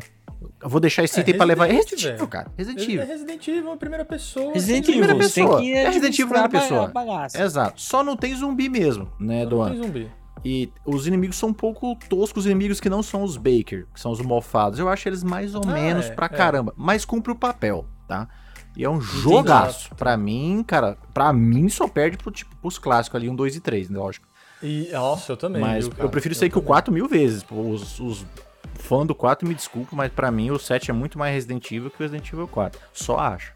[0.62, 1.66] Eu vou deixar esse É, item pra levar.
[1.68, 2.28] É Resident, Resident Evil, velho.
[2.28, 2.52] cara.
[2.56, 3.06] Resident É Evil.
[3.06, 4.52] Resident Evil primeira pessoa.
[4.54, 5.60] Resident Evil, tem pessoa.
[5.60, 6.86] que É Resident Evil primeira pessoa.
[6.88, 7.42] bagaça.
[7.42, 7.80] Exato.
[7.80, 9.70] Só não tem zumbi mesmo, né, Não Doan?
[9.72, 10.10] tem zumbi.
[10.44, 13.98] E os inimigos são um pouco toscos, os inimigos que não são os Baker, que
[14.00, 14.78] são os mofados.
[14.78, 16.28] Eu acho eles mais ou Ah, menos é, pra é.
[16.28, 18.28] caramba, mas cumpre o papel, tá?
[18.76, 19.94] E é um jogaço.
[19.94, 23.60] Pra mim, cara, pra mim só perde pro, tipo, pros clássicos ali, um, dois e
[23.60, 24.26] três, né, lógico.
[24.62, 25.60] E, nossa, eu também.
[25.60, 26.04] mas viu, cara?
[26.04, 26.68] eu prefiro Eu sair que o também.
[26.68, 27.44] 4 mil vezes.
[27.50, 28.26] Os, os
[28.74, 31.90] fãs do 4 me desculpam, mas pra mim o 7 é muito mais Resident Evil
[31.90, 32.80] que o Resident Evil 4.
[32.92, 33.54] Só acho.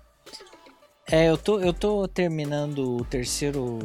[1.11, 3.79] É, eu tô, eu tô terminando o terceiro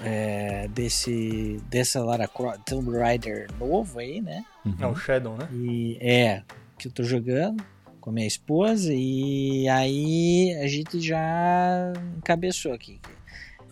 [0.00, 4.44] é, desse dessa Lara Croft Tomb Raider novo aí, né?
[4.80, 5.48] É o Shadow, né?
[5.52, 6.42] E é
[6.78, 7.62] que eu tô jogando
[8.02, 13.00] com a minha esposa e aí a gente já encabeçou aqui.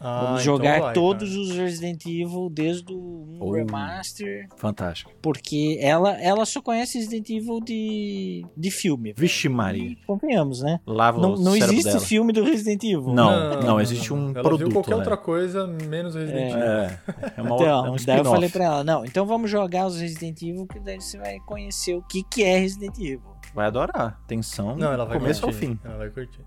[0.02, 1.40] Ah, Vamos então jogar vai, todos cara.
[1.42, 3.50] os Resident Evil desde o 1 Oh.
[3.52, 5.10] Remaster, Fantástico.
[5.20, 9.12] porque ela, ela só conhece Resident Evil de, de filme.
[9.14, 9.90] Vixe Maria.
[9.90, 10.80] E convenhamos, né?
[10.86, 12.00] Lava Não, o não existe dela.
[12.00, 13.12] filme do Resident Evil.
[13.12, 14.96] Não, não, existe um Ela produto, viu qualquer né?
[14.96, 16.62] outra coisa, menos Resident Evil.
[16.62, 17.00] É,
[17.36, 19.86] é, uma, Então, outra- é um daí eu falei pra ela, não, então vamos jogar
[19.86, 23.20] os Resident Evil, que daí você vai conhecer o que, que é Resident Evil.
[23.54, 24.20] Vai adorar.
[24.26, 25.66] Tensão, Não, ela vai começo ao curtir.
[25.66, 25.80] fim.
[25.84, 26.44] Ela vai curtir.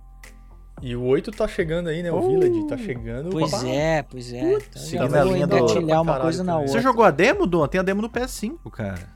[0.81, 2.11] E o 8 tá chegando aí, né?
[2.11, 2.27] O Oh.
[2.27, 3.29] Village tá chegando.
[3.29, 3.65] Pois Pá.
[3.67, 4.39] é, pois é.
[4.39, 6.71] Então Putz, já tá linha do- engatilhar uma coisa na outra.
[6.73, 7.65] Você jogou a demo, Dom?
[7.67, 9.07] Tem a demo do PS5, cara.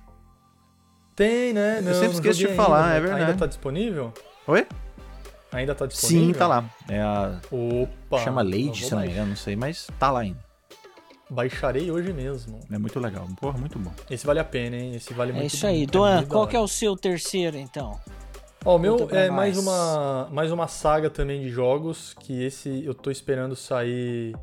[1.16, 1.82] Tem, né?
[1.82, 3.00] Não, sempre não esqueço de falar, ainda, é né?
[3.02, 3.24] verdade.
[3.26, 4.14] Ainda tá disponível?
[4.48, 4.68] Oi?
[5.52, 6.28] Ainda tá disponível?
[6.28, 6.64] Sim, tá lá.
[6.88, 7.40] É a...
[7.52, 8.20] Opa!
[8.24, 10.47] Chama eu Lady, se eu não me engano, não sei, mas tá lá ainda.
[11.30, 12.60] Baixarei hoje mesmo.
[12.72, 13.28] É muito legal.
[13.40, 13.92] Porra, muito bom.
[14.10, 14.96] Esse vale a pena, hein?
[14.96, 15.80] Esse vale muito É isso aí.
[15.80, 18.00] muito Doan, da qual que é o seu terceiro, então?
[18.64, 19.36] Ó, o meu é nós.
[19.36, 24.36] mais uma, mais uma saga também de jogos, que esse eu tô esperando sair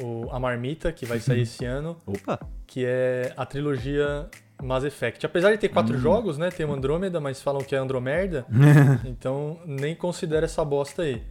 [0.00, 2.38] o, a Marmita, que vai sair esse ano, Opa!
[2.66, 4.28] que é a trilogia
[4.62, 5.24] Mass Effect.
[5.24, 5.72] Apesar de ter Hum.
[5.74, 6.50] quatro jogos, né?
[6.50, 8.44] Tem o Andrômeda, mas falam que é Andromerda,
[9.06, 11.22] então nem considera essa bosta aí.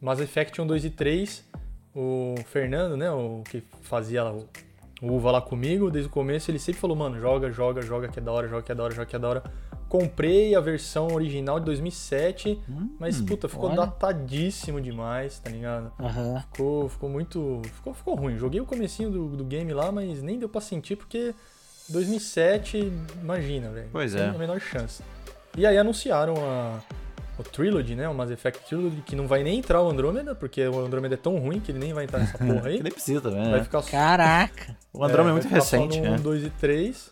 [0.00, 1.44] Mass Effect 1, 2 e 3,
[1.96, 3.10] o Fernando, né?
[3.10, 4.46] O que fazia o,
[5.00, 8.18] o Uva lá comigo, desde o começo, ele sempre falou, mano, joga, joga, joga que
[8.18, 9.42] é da hora, joga que é da hora, joga que é da hora.
[9.88, 12.60] Comprei a versão original de 2007,
[12.98, 13.76] mas puta, ficou olha.
[13.76, 15.92] datadíssimo demais, tá ligado?
[15.98, 16.40] Aham.
[16.52, 17.62] Ficou, ficou muito.
[17.72, 18.36] Ficou, ficou ruim.
[18.36, 21.32] Joguei o comecinho do, do game lá, mas nem deu pra sentir porque
[21.88, 22.92] 2007,
[23.22, 23.88] imagina, velho.
[23.92, 24.26] Pois é.
[24.28, 25.02] a menor chance.
[25.56, 26.80] E aí anunciaram a,
[27.38, 28.08] o Trilogy, né?
[28.08, 31.18] O Mass Effect Trilogy, que não vai nem entrar o Andromeda, porque o Andromeda é
[31.18, 32.76] tão ruim que ele nem vai entrar nessa porra aí.
[32.78, 33.64] Que nem precisa também, Vai né?
[33.64, 34.76] ficar só- Caraca.
[34.92, 36.12] O Andrômeda é, vai muito ficar recente, né?
[36.12, 37.10] 1, 2 e 3.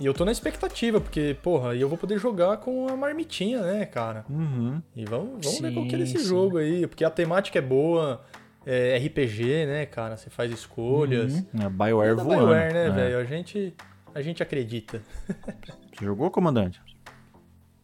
[0.00, 3.60] E eu tô na expectativa, porque, porra, aí eu vou poder jogar com a marmitinha,
[3.60, 4.24] né, cara?
[4.30, 4.80] Uhum.
[4.96, 6.24] E vamos, vamos ver qual que é Sim, desse sim.
[6.28, 8.22] jogo aí, porque a temática é boa,
[8.64, 10.16] é RPG, né, cara?
[10.16, 11.44] Você faz escolhas.
[11.54, 12.46] É BioWare É da voando.
[12.46, 12.90] BioWare, né, É.
[12.90, 13.18] velho?
[13.18, 13.74] A gente,
[14.14, 15.02] a gente acredita.
[15.94, 16.80] Você jogou, comandante?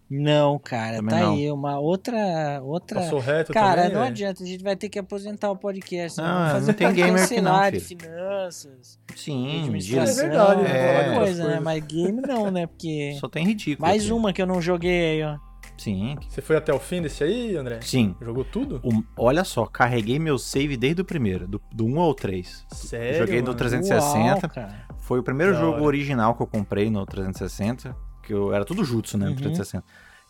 [0.08, 1.32] Não, cara, Também tá não.
[1.34, 3.00] aí uma outra outra.
[3.00, 4.12] Passou reto Cara, também, não velho?
[4.12, 6.18] adianta, a gente vai ter que aposentar o podcast.
[6.18, 7.80] Não, vamos fazer não tem gamer aqui não, filho.
[7.80, 11.08] finanças, Sim, administração, É verdade, né?
[11.10, 11.60] de coisa, né?
[11.60, 12.66] Mas game não, né?
[12.66, 13.86] Porque Só tem ridículo.
[13.88, 14.12] mais aqui.
[14.12, 15.38] uma que eu não joguei aí, ó.
[15.76, 17.80] Sim, Você foi até o fim desse aí, André?
[17.82, 18.14] sim.
[18.22, 18.80] Jogou tudo?
[18.82, 22.64] O- olha só, carreguei meu save desde o primeiro, do, do 1 ao 3.
[22.72, 23.18] Sério?
[23.18, 23.58] Joguei no mano?
[23.58, 24.28] 360.
[24.30, 24.86] Uau, cara.
[25.00, 25.82] Foi o primeiro Da jogo hora.
[25.84, 27.94] original que eu comprei no 360,
[28.26, 29.36] que eu era tudo jutsu, né, no Uhum.
[29.38, 29.84] 360.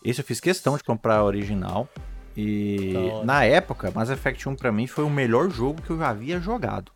[0.05, 1.89] Esse eu fiz questão de comprar original.
[2.37, 3.25] E hora.
[3.25, 6.39] na época, Mass Effect 1 pra mim foi o melhor jogo que eu já havia
[6.39, 6.93] jogado.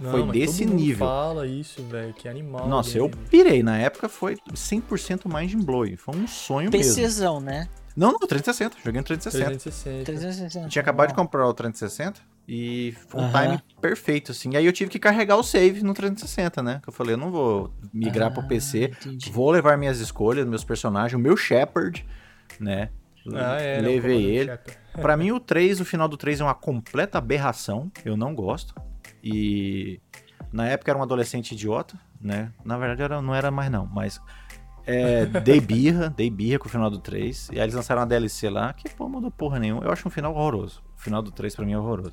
[0.00, 1.06] Não, foi mas desse todo mundo nível.
[1.06, 2.14] fala isso, velho.
[2.14, 2.66] Que animal.
[2.66, 3.62] Nossa, game, eu pirei.
[3.62, 5.96] Na época foi 100% mind blowing.
[5.96, 6.94] Foi um sonho mesmo.
[6.94, 7.68] PCzão, né?
[7.94, 8.78] Não, não, 360.
[8.82, 9.44] Joguei no 360.
[9.58, 10.04] 360.
[10.04, 10.66] 360.
[10.66, 12.18] Eu tinha acabado de comprar o 360
[12.52, 14.50] E foi um time perfeito, assim.
[14.54, 16.80] E aí eu tive que carregar o save no 360, né?
[16.82, 18.86] Que eu falei, eu não vou migrar pro Ah, PC.
[18.86, 19.30] entendi.
[19.30, 22.04] Vou levar minhas escolhas, meus personagens, o meu Shepard,
[22.58, 22.90] né?
[23.34, 24.50] Ah, é, o Levei ele.
[25.00, 27.88] Pra mim, o 3, o final do 3 é uma completa aberração.
[28.04, 28.74] Eu não gosto.
[29.22, 30.00] E
[30.52, 32.50] na época era um adolescente idiota, né?
[32.64, 33.86] Na verdade, era, não era mais, não.
[33.86, 34.20] Mas
[34.90, 37.50] é, dei birra, dei birra com o final do 3.
[37.52, 39.84] E aí eles lançaram uma DLC lá, que pô, mudou porra nenhuma.
[39.84, 40.82] Eu acho um final horroroso.
[40.96, 42.12] O final do 3 pra mim é horroroso.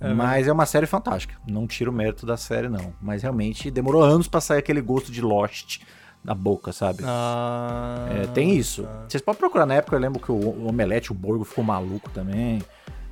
[0.00, 1.34] É, Mas é uma série fantástica.
[1.46, 2.92] Não tiro o mérito da série, não.
[3.00, 5.80] Mas realmente demorou anos pra sair aquele gosto de Lost
[6.22, 7.02] na boca, sabe?
[7.04, 8.82] Ah, É, tem isso.
[8.84, 9.04] tá.
[9.08, 12.60] Vocês podem procurar na época, eu lembro que o, Omelete, o Borgo ficou maluco também.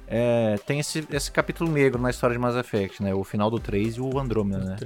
[0.08, 3.12] É, tem esse, esse capítulo negro na história de Mass Effect, né?
[3.12, 4.76] O final do 3 e o Andromeda, né?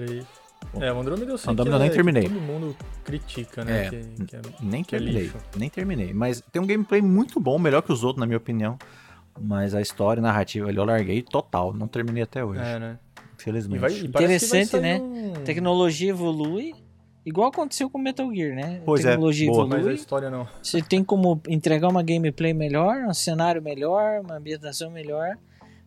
[0.80, 2.22] É, o Andromeda eu sei Andromeda que eu nem é- que terminei.
[2.22, 3.86] todo mundo critica, né?
[3.86, 5.36] É, que, que é- Nem que é terminei, lixo.
[5.56, 6.12] nem terminei.
[6.14, 8.78] Mas tem um gameplay muito bom, melhor que os outros, na minha opinião.
[9.40, 11.72] Mas a história, a narrativa ali, eu larguei total.
[11.72, 12.98] Não terminei até hoje, é, né?
[13.34, 13.78] infelizmente.
[13.78, 14.98] E vai, e Interessante, né?
[15.00, 16.74] um- tecnologia evolui,
[17.24, 18.82] igual aconteceu com Metal Gear, né?
[18.84, 19.64] Pois é, tecnologia boa.
[19.66, 20.46] Mas a evolui, história não.
[20.62, 25.36] você tem como entregar uma gameplay melhor, um cenário melhor, uma ambientação melhor,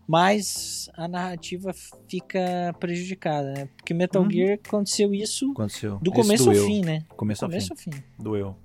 [0.08, 1.74] mas a narrativa
[2.08, 3.70] fica prejudicada, né?
[3.78, 4.30] Porque Metal Uhum.
[4.32, 5.98] Gear aconteceu isso Aconteceu.
[6.02, 7.04] do começo ao fim, né?
[7.16, 7.92] Começo Do ao começo fim.
[7.92, 8.04] ao fim.
[8.20, 8.56] Doeu.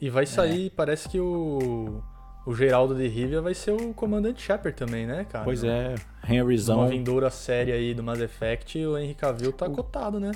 [0.00, 2.02] E vai sair, parece que o.
[2.46, 5.46] O Geraldo de Rivia vai ser o comandante Shepard também, né, cara?
[5.46, 5.94] Pois é,
[6.28, 6.86] Uma Henryzão.
[6.88, 10.30] vindoura série aí do Mass Effect, o Henry Cavill tá cotado, né?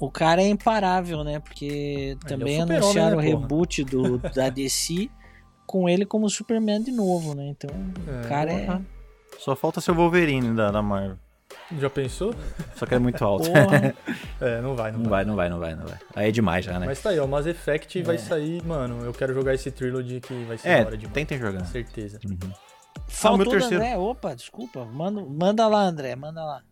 [0.00, 1.38] O cara é imparável, né?
[1.38, 5.08] Porque também super-homem, anunciaram né, o reboot do, da DC
[5.64, 7.46] com ele como Superman de novo, né?
[7.56, 7.70] Então,
[8.08, 8.80] É, o cara é.
[9.44, 11.16] Só falta ser o Wolverine da, da Marvel.
[11.78, 12.34] Já pensou?
[12.76, 13.50] Só que é muito alto.
[13.50, 13.94] Porra,
[14.40, 15.98] É, não vai, não, Não vai, não vai, não vai, não vai.
[16.14, 16.86] Aí é demais já, né?
[16.86, 20.20] Mas tá aí, ó, o Mass Effect vai sair, mano, eu quero jogar esse trilogy
[20.20, 21.14] que vai ser é, hora demais.
[21.14, 21.64] tentem jogar.
[21.66, 22.18] Certeza.
[22.24, 22.38] Uhum.
[23.08, 23.82] faltou meu do terceiro.
[23.82, 23.96] André.
[23.98, 24.84] Opa, desculpa.
[24.84, 26.16] Manda, manda lá, André.
[26.16, 26.62] Manda lá.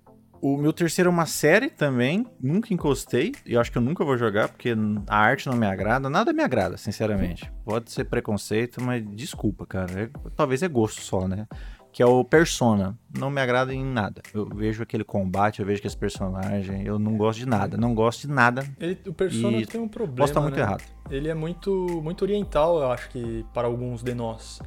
[0.42, 4.02] O meu terceiro é uma série também, nunca encostei, e eu acho que eu nunca
[4.02, 4.74] vou jogar, porque
[5.06, 7.52] a arte não me agrada, nada me agrada, sinceramente.
[7.62, 10.04] Pode ser preconceito, mas desculpa, cara.
[10.04, 11.46] É- talvez é gosto só, né?
[11.92, 12.96] Que é o Persona.
[13.18, 14.22] Não me agrada em nada.
[14.32, 18.28] Eu vejo aquele combate, eu vejo aquele personagem, eu não gosto de nada, não gosto
[18.28, 18.64] de nada.
[18.78, 20.62] Ele, o Persona tem um problema, Posso estar muito né?
[20.62, 20.84] errado.
[21.10, 21.70] Ele é muito,
[22.02, 24.60] muito oriental, eu acho que para alguns de nós.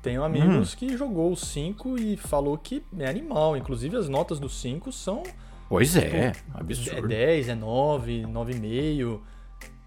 [0.00, 0.76] Tenho amigos Hum.
[0.76, 3.56] que jogou o 5 e falou que é animal.
[3.56, 5.22] Inclusive as notas do 5 são
[5.68, 7.08] Pois é, é absurdo.
[7.08, 9.20] 10, é 9, 9,5.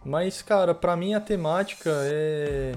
[0.04, 2.74] Mas, cara, pra mim a temática é.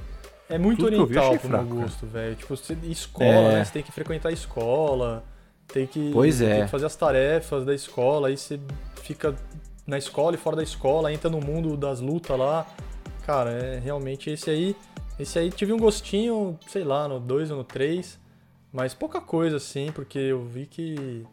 [0.51, 1.83] É muito Tudo vi, oriental achei pro meu fraco, cara.
[1.87, 2.35] gosto, velho.
[2.37, 3.53] Tipo, você, escola, É.
[3.55, 3.65] né?
[3.65, 5.25] Você tem que frequentar a escola,
[5.69, 6.57] tem que, Pois é.
[6.57, 8.59] tem que fazer as tarefas da escola, aí você
[9.03, 9.35] fica
[9.87, 12.67] na escola e fora da escola, entra no mundo das lutas lá.
[13.25, 14.77] Cara, é realmente esse aí.
[15.19, 18.19] Esse aí tive um gostinho, sei lá, no 2 ou no 3.
[18.73, 21.25] Mas pouca coisa, assim, porque eu vi que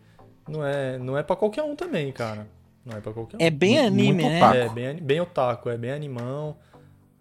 [0.48, 2.48] não é, não é pra qualquer um também, cara.
[2.86, 3.40] Não é pra qualquer um.
[3.42, 4.38] É bem Muito anime, né?
[4.38, 4.58] otaku.
[4.58, 6.56] É, bem, bem otaku, é bem animão,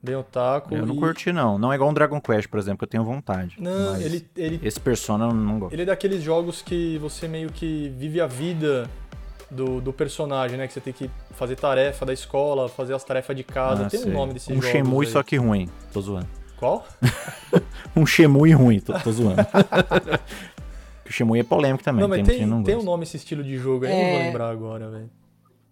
[0.03, 0.75] bem otaku.
[0.75, 1.59] Eu não e- curti, não.
[1.59, 3.57] Não é igual um Dragon Quest, por exemplo, que eu tenho vontade.
[3.59, 5.73] Não, mas ele, ele, Esse Persona eu não gosto.
[5.73, 8.89] ele é daqueles jogos que você meio que vive a vida
[9.51, 10.67] do, do personagem, né?
[10.67, 13.87] Que você tem que fazer tarefa da escola, fazer as tarefas de casa.
[13.87, 14.13] Ah, tem um sei.
[14.13, 14.67] nome desse Um jogo.
[14.69, 15.69] Shemui, só que ruim.
[15.93, 16.29] Tô zoando.
[16.57, 16.87] Qual?
[17.95, 19.37] Um Shemui ruim, tô, tô zoando.
[21.09, 23.43] o Shemui é polêmico também, não, mas tem, tem, não tem um nome esse estilo
[23.43, 24.23] de jogo aí, eu não vou É.
[24.27, 25.11] lembrar agora, velho.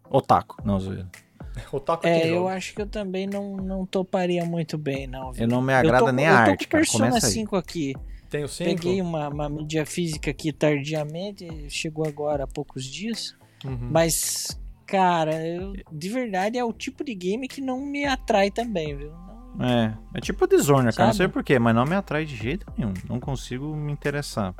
[0.08, 1.06] Otaku, não, zoeira.
[1.72, 5.32] Otaku é eu acho que eu também não, não toparia muito bem, não.
[5.32, 5.42] viu?
[5.44, 6.84] Eu não me Eu agrada tô, nem eu a tô arte, com cara.
[6.84, 7.32] Persona Começa aí.
[7.32, 7.94] 5 aqui.
[8.30, 8.68] Tem o 5?
[8.70, 13.34] Peguei uma, uma mídia física aqui tardiamente, chegou agora há poucos dias.
[13.64, 13.88] Uhum.
[13.90, 18.96] Mas, cara, eu- de verdade é o tipo de game que não me atrai também,
[18.96, 19.12] viu?
[19.56, 21.06] Não- É, é tipo Dishonored, cara.
[21.08, 22.92] Não sei porquê, mas não me atrai de jeito nenhum.
[23.08, 24.52] Não consigo me interessar.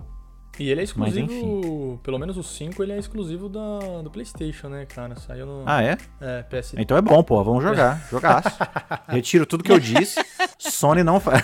[0.59, 4.69] E ele é Mas, exclusivo, pelo menos o 5 ele é exclusivo da, do Playstation,
[4.69, 5.17] né, cara?
[5.17, 5.97] Saiu no Ah, é?
[6.21, 6.75] é, PS...
[6.79, 7.43] Então é bom, pô.
[7.43, 8.01] Vamos jogar.
[8.11, 8.57] Jogaço.
[9.09, 10.25] Retiro tudo que eu disse.
[10.59, 11.43] Sony não faz.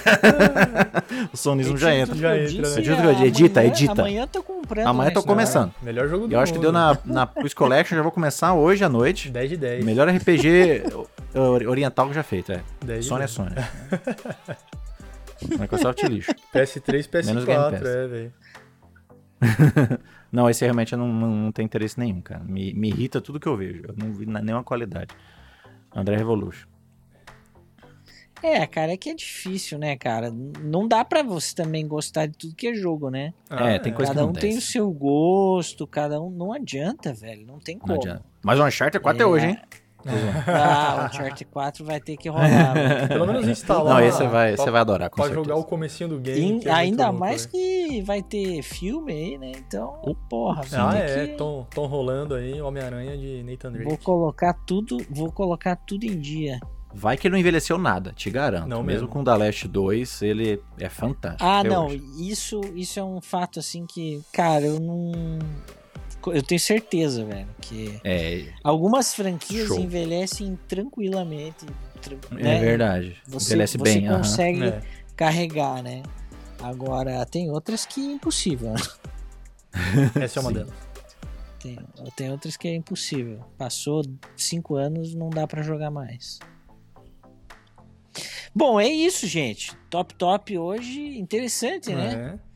[1.33, 2.15] o sonismo já entra.
[2.15, 2.79] tudo Já que eu entra, disse, né?
[2.81, 3.93] Edita, amanhã- edita, edita.
[4.03, 4.87] Amanhã eu tô comprando.
[4.87, 5.75] Amanhã eu tô né, começando.
[5.83, 6.63] Melhor jogo do Eu acho que mundo.
[6.67, 9.29] deu na, na Quiz Collection, já vou começar hoje à noite.
[9.31, 9.85] 10 de 10.
[9.85, 10.85] Melhor RPG
[11.69, 12.61] oriental que já feito, é.
[12.85, 13.31] 10 de Sony é 10.
[13.33, 13.51] Sony.
[15.59, 16.33] Microsoft lixo.
[16.55, 17.83] PS3, Menos Game PS4, Pass.
[17.89, 18.33] é, velho.
[20.33, 22.45] Não, esse realmente eu não, não, não tem interesse nenhum, cara.
[22.45, 23.83] Me, me irrita tudo que eu vejo.
[23.89, 25.13] Eu não vi na- nenhuma qualidade.
[25.95, 26.69] André Revolution.
[28.43, 30.31] É, cara, é que é difícil, né, cara?
[30.31, 33.35] Não dá pra você também gostar de tudo que é jogo, né?
[33.51, 36.31] É, tem coisa que cada não um tem o seu gosto, cada um.
[36.31, 37.45] Não adianta, velho.
[37.47, 37.93] Não tem como.
[37.93, 38.25] Não adianta.
[38.43, 39.27] Mas o Uncharted 4 até É.
[39.27, 39.59] hoje, hein?
[40.47, 42.75] Ah, o Uncharted 4 vai ter que rolar.
[42.75, 43.09] mano.
[43.09, 43.95] Pelo menos instalar.
[43.95, 45.45] Não, esse você vai, pra- você vai adorar, com Pra certeza.
[45.49, 46.61] jogar o comecinho do game.
[46.65, 47.53] E é ainda mais velho.
[47.53, 49.53] que vai ter filme aí, né?
[49.57, 53.89] Então, porra, Ah, é, que- Tom, Tom rolando aí, Homem-Aranha de Nathan Drake.
[53.89, 56.59] Vou colocar tudo, vou colocar tudo em dia.
[56.93, 58.67] Vai que ele não envelheceu nada, te garanto.
[58.67, 59.09] Não mesmo mesmo.
[59.09, 61.45] com o The Last 2, ele é fantástico.
[61.49, 61.87] Ah, não,
[62.19, 65.39] isso, isso é um fato assim que, cara, eu não
[66.27, 69.79] eu tenho certeza, velho, que É, algumas franquias Show.
[69.81, 71.65] envelhecem tranquilamente,
[72.03, 72.59] tran- é né?
[72.61, 73.17] verdade.
[73.27, 74.09] Você, Envelhece você bem.
[74.09, 74.19] aham.
[74.19, 74.83] consegue É.
[75.17, 76.03] carregar, né?
[76.63, 78.73] Agora, tem outras que é impossível.
[78.73, 78.81] né?
[80.25, 80.73] Essa é uma delas.
[81.59, 81.79] Tem,
[82.17, 83.41] tem outras que é impossível.
[83.59, 84.03] Passou
[84.37, 86.39] cinco anos, não dá pra jogar mais.
[88.55, 89.77] Bom, é isso, gente.
[89.89, 92.35] Top Top hoje, interessante, né?
[92.37, 92.50] É.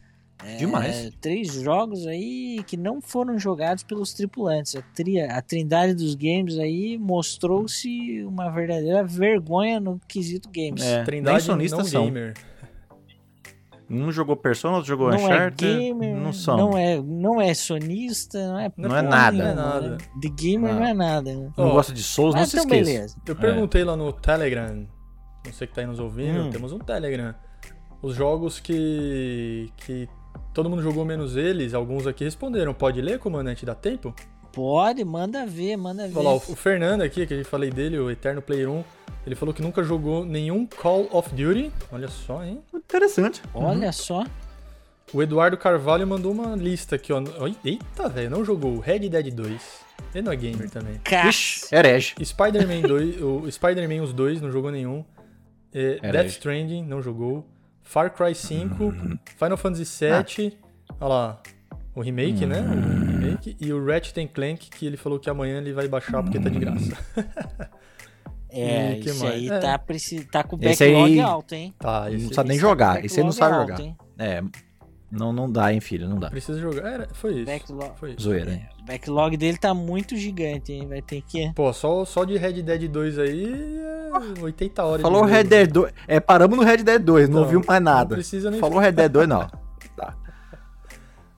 [0.59, 1.07] Demais.
[1.07, 4.76] É, três jogos aí que não foram jogados pelos tripulantes.
[4.76, 10.82] A, tria, a trindade dos games aí mostrou-se uma verdadeira vergonha no quesito games.
[10.82, 12.05] É, nem Trindade sonistas não são.
[12.07, 12.34] gamer.
[13.90, 15.78] Um jogou Persona, outro jogou não é Uncharted.
[15.78, 16.57] gamer, não são.
[16.57, 19.36] não é, não é sonista, não é, Não é nada.
[19.36, 19.88] Não é nada.
[19.90, 19.99] né?
[20.18, 20.80] De gamer Não.
[20.80, 21.34] não, é nada.
[21.34, 21.51] Né?
[21.57, 22.90] Não Ó, gosta de Souls, não Mas se então, esqueça.
[22.90, 23.16] beleza.
[23.26, 24.86] Eu perguntei lá no Telegram,
[25.45, 26.51] você que tá aí nos ouvindo, Hum.
[26.51, 27.34] temos um Telegram.
[28.01, 30.09] Os jogos que, que
[30.55, 32.73] todo mundo jogou menos eles, alguns aqui responderam.
[32.73, 33.67] Pode ler, comandante?
[33.67, 34.15] Dá tempo?
[34.53, 36.17] Pode, manda ver, manda ver.
[36.17, 38.85] Olha lá, o Fernando aqui, que a gente falei dele, o Eterno Player 1,
[39.27, 41.73] ele falou que nunca jogou nenhum Call of Duty.
[41.91, 42.63] Olha só, hein?
[42.73, 43.43] Interessante.
[43.53, 44.25] Olha só.
[45.13, 47.23] O Eduardo Carvalho mandou uma lista aqui, ó.
[47.41, 49.85] Oi, Eita, velho, não jogou Red Dead 2.
[50.15, 51.01] Ele não é gamer também.
[51.03, 52.15] Cara, Ixi, herege.
[52.25, 55.05] Spider-Man 2, o Spider-Man os dois não jogou nenhum.
[55.73, 55.99] É.
[56.13, 57.45] Death Stranding não jogou.
[57.85, 58.93] Far Cry 5,
[59.37, 60.59] Final Fantasy 7,
[61.01, 61.43] olha lá,
[61.95, 62.61] o remake, né?
[62.61, 66.22] O remake e o Ratchet and Clank que ele falou que amanhã ele vai baixar
[66.22, 66.97] porque tá de graça.
[68.51, 69.35] é, E que isso mais?
[69.35, 69.59] aí É.
[69.59, 71.74] tá, preci- tá com Esse backlog aí- alto, hein?
[71.78, 73.05] Tá, esse Não sabe nem Esse jogar.
[73.05, 73.82] Esse aí não sabe alto, jogar.
[73.82, 73.97] hein?
[74.18, 74.43] É,
[75.11, 76.30] não, não dá, hein, filho, não dá.
[76.30, 76.91] precisa jogar.
[76.91, 77.47] Era, foi isso.
[77.47, 77.93] Backlog.
[77.99, 78.20] Foi isso.
[78.22, 78.66] Zoeira, hein?
[78.85, 80.87] O backlog dele tá muito gigante, hein?
[80.87, 81.51] Vai ter que.
[81.55, 85.45] Pô, só, só de Red Dead 2 aí é 80 horas Falou de Red.
[85.45, 85.93] Dead 2.
[86.07, 88.14] É, paramos no Red Dead 2, não, Não, ouviu mais Não nada.
[88.14, 89.51] precisa nem Falou Red Dead 2, não.
[89.97, 90.14] Tá.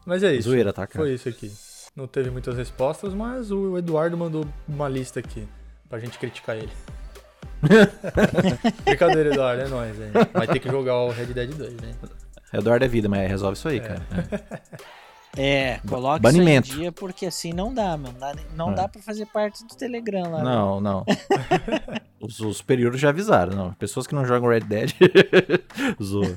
[0.04, 0.48] Mas é isso.
[0.48, 1.04] Zoeira, tá, cara?
[1.04, 1.52] Foi isso aqui.
[1.94, 5.46] Não teve muitas respostas, mas o Eduardo mandou uma lista aqui
[5.88, 6.72] pra gente criticar ele.
[8.84, 10.10] Brincadeira, Eduardo, é nóis, hein?
[10.32, 11.94] Vai ter que jogar o Red Dead 2, hein?
[12.52, 14.02] Eduardo é vida, mas resolve isso aí, cara.
[14.10, 14.76] É.
[15.36, 16.68] É, coloque Banimento.
[16.68, 18.12] isso em dia, porque assim não dá, mano.
[18.12, 18.74] Não dá, não É.
[18.74, 20.38] dá pra fazer parte do Telegram lá.
[20.38, 20.44] né?
[20.44, 21.04] Não, não.
[22.20, 23.74] os, os superiores já avisaram, não.
[23.74, 24.92] Pessoas que não jogam Red Dead.
[26.02, 26.26] Zoa.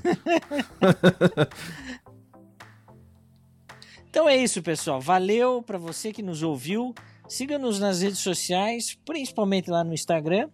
[4.09, 4.99] Então é isso, pessoal.
[4.99, 6.93] Valeu pra você que nos ouviu.
[7.27, 10.49] Siga-nos nas redes sociais, principalmente lá no Instagram.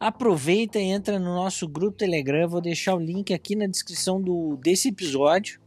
[0.00, 2.48] Aproveita e entra no nosso grupo Telegram.
[2.48, 5.60] Vou deixar o link aqui na descrição do, desse episódio.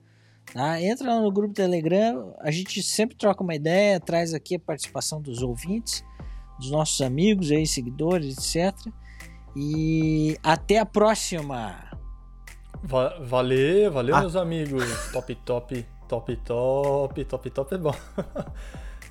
[0.57, 0.81] Tá?
[0.81, 2.33] Entra lá no grupo Telegram.
[2.39, 6.03] A gente sempre troca uma ideia, traz aqui a participação dos ouvintes,
[6.59, 8.75] dos nossos amigos aí, seguidores, etc.
[9.55, 11.75] E até a próxima.
[12.83, 14.21] Va valeu, valeu, Ah.
[14.21, 14.83] meus amigos.
[15.13, 17.95] Top, top, top, top, top, top é bom.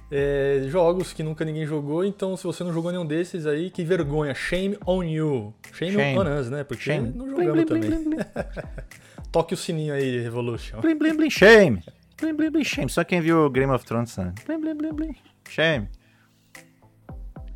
[0.08, 3.82] É, jogos que nunca ninguém jogou, então se você não jogou nenhum desses aí, que
[3.82, 4.32] vergonha.
[4.36, 5.52] Shame on you.
[5.72, 6.18] Shame, Shame.
[6.20, 6.62] on us, né?
[6.62, 7.10] Porque Shame.
[7.12, 7.90] não Blim, jogamos blim, também.
[7.90, 8.24] blim, blim, blim.
[9.36, 10.80] Toque o sininho aí, Revolution.
[10.80, 11.82] Blim, blim, blim, shame.
[12.18, 12.88] Blim, blim, blim, shame.
[12.88, 14.32] Só quem viu Game of Thrones sabe.
[14.46, 15.14] Blim, blim, blim, blim,
[15.50, 15.88] shame.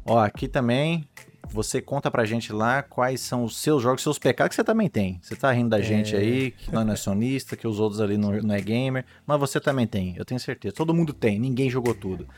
[0.04, 1.08] Ó, aqui também,
[1.48, 4.90] você conta pra gente lá quais são os seus jogos, seus pecados que você também
[4.90, 5.18] tem.
[5.22, 8.18] Você tá rindo da gente aí, que nós não é sonista, que os outros ali
[8.18, 10.74] não, não é gamer, mas você também tem, eu tenho certeza.
[10.74, 12.28] Todo mundo tem, ninguém jogou tudo.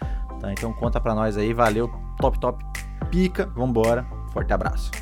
[0.40, 0.52] Tá?
[0.52, 1.90] Então conta pra nós aí, valeu,
[2.20, 2.64] top, top,
[3.10, 4.92] pica, vambora, forte abraço.